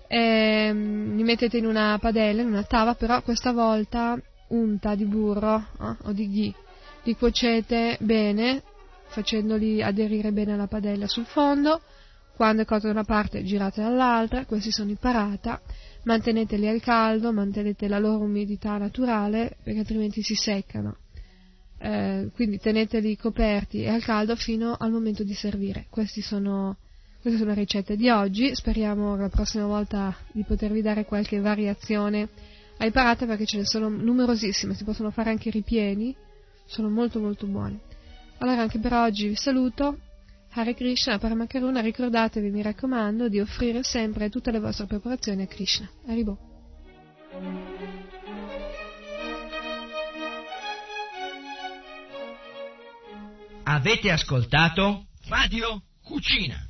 E, 0.08 0.70
um, 0.70 1.14
li 1.14 1.22
mettete 1.22 1.58
in 1.58 1.66
una 1.66 1.96
padella, 2.00 2.42
in 2.42 2.48
una 2.48 2.64
tava, 2.64 2.94
però 2.96 3.22
questa 3.22 3.52
volta 3.52 4.20
unta 4.48 4.96
di 4.96 5.04
burro 5.04 5.68
eh, 5.80 5.96
o 6.02 6.12
di 6.12 6.28
ghee. 6.28 6.54
Li 7.04 7.14
cuocete 7.14 7.96
bene, 8.00 8.62
facendoli 9.06 9.82
aderire 9.82 10.32
bene 10.32 10.54
alla 10.54 10.66
padella 10.66 11.06
sul 11.06 11.26
fondo. 11.26 11.80
Quando 12.34 12.62
è 12.62 12.64
cotto 12.64 12.86
da 12.86 12.92
una 12.92 13.04
parte 13.04 13.44
girate 13.44 13.80
dall'altra, 13.80 14.44
questi 14.46 14.72
sono 14.72 14.90
i 14.90 14.96
parata, 14.98 15.60
manteneteli 16.02 16.66
al 16.66 16.80
caldo, 16.80 17.32
mantenete 17.32 17.86
la 17.86 18.00
loro 18.00 18.24
umidità 18.24 18.76
naturale 18.78 19.56
perché 19.62 19.78
altrimenti 19.78 20.20
si 20.22 20.34
seccano 20.34 20.96
eh, 21.84 22.30
quindi 22.34 22.58
teneteli 22.58 23.14
coperti 23.14 23.82
e 23.82 23.90
al 23.90 24.02
caldo 24.02 24.36
fino 24.36 24.74
al 24.78 24.90
momento 24.90 25.22
di 25.22 25.34
servire. 25.34 25.86
Sono, 26.22 26.78
queste 27.20 27.38
sono 27.38 27.50
le 27.50 27.60
ricette 27.60 27.94
di 27.96 28.08
oggi, 28.08 28.54
speriamo 28.54 29.16
la 29.16 29.28
prossima 29.28 29.66
volta 29.66 30.16
di 30.32 30.42
potervi 30.44 30.80
dare 30.80 31.04
qualche 31.04 31.40
variazione 31.40 32.28
ai 32.78 32.90
parate 32.90 33.26
perché 33.26 33.44
ce 33.44 33.58
ne 33.58 33.66
sono 33.66 33.90
numerosissime, 33.90 34.74
si 34.74 34.82
possono 34.82 35.10
fare 35.10 35.28
anche 35.28 35.50
ripieni, 35.50 36.16
sono 36.64 36.88
molto 36.88 37.20
molto 37.20 37.46
buoni. 37.46 37.78
Allora 38.38 38.62
anche 38.62 38.78
per 38.78 38.94
oggi 38.94 39.28
vi 39.28 39.36
saluto, 39.36 39.98
Hare 40.54 40.74
Krishna, 40.74 41.18
Paramakaruna, 41.18 41.80
ricordatevi, 41.80 42.48
mi 42.48 42.62
raccomando, 42.62 43.28
di 43.28 43.40
offrire 43.40 43.82
sempre 43.82 44.30
tutte 44.30 44.50
le 44.50 44.60
vostre 44.60 44.86
preparazioni 44.86 45.42
a 45.42 45.46
Krishna. 45.46 45.86
Arrivo. 46.06 46.38
Avete 53.66 54.10
ascoltato 54.10 55.06
Radio 55.28 55.80
Cucina. 56.02 56.66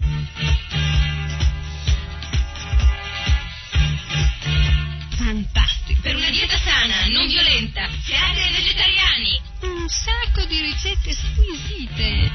Fantastico! 5.11 6.01
Per 6.03 6.15
una 6.15 6.31
dieta 6.31 6.57
sana, 6.57 7.07
non 7.09 7.27
violenta, 7.27 7.89
siate 8.01 8.49
vegetariani! 8.53 9.41
Un 9.63 9.89
sacco 9.89 10.45
di 10.47 10.61
ricette 10.61 11.13
squisite! 11.13 12.31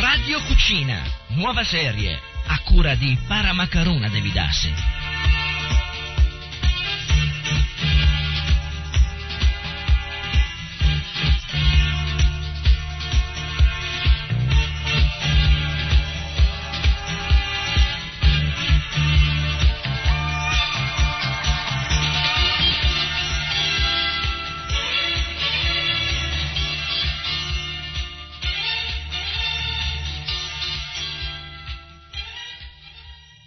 Radio 0.00 0.42
Cucina, 0.42 1.02
nuova 1.28 1.62
serie, 1.62 2.18
a 2.46 2.58
cura 2.64 2.96
di 2.96 3.16
Paramacaruna 3.28 4.08
Devidassi. 4.08 4.99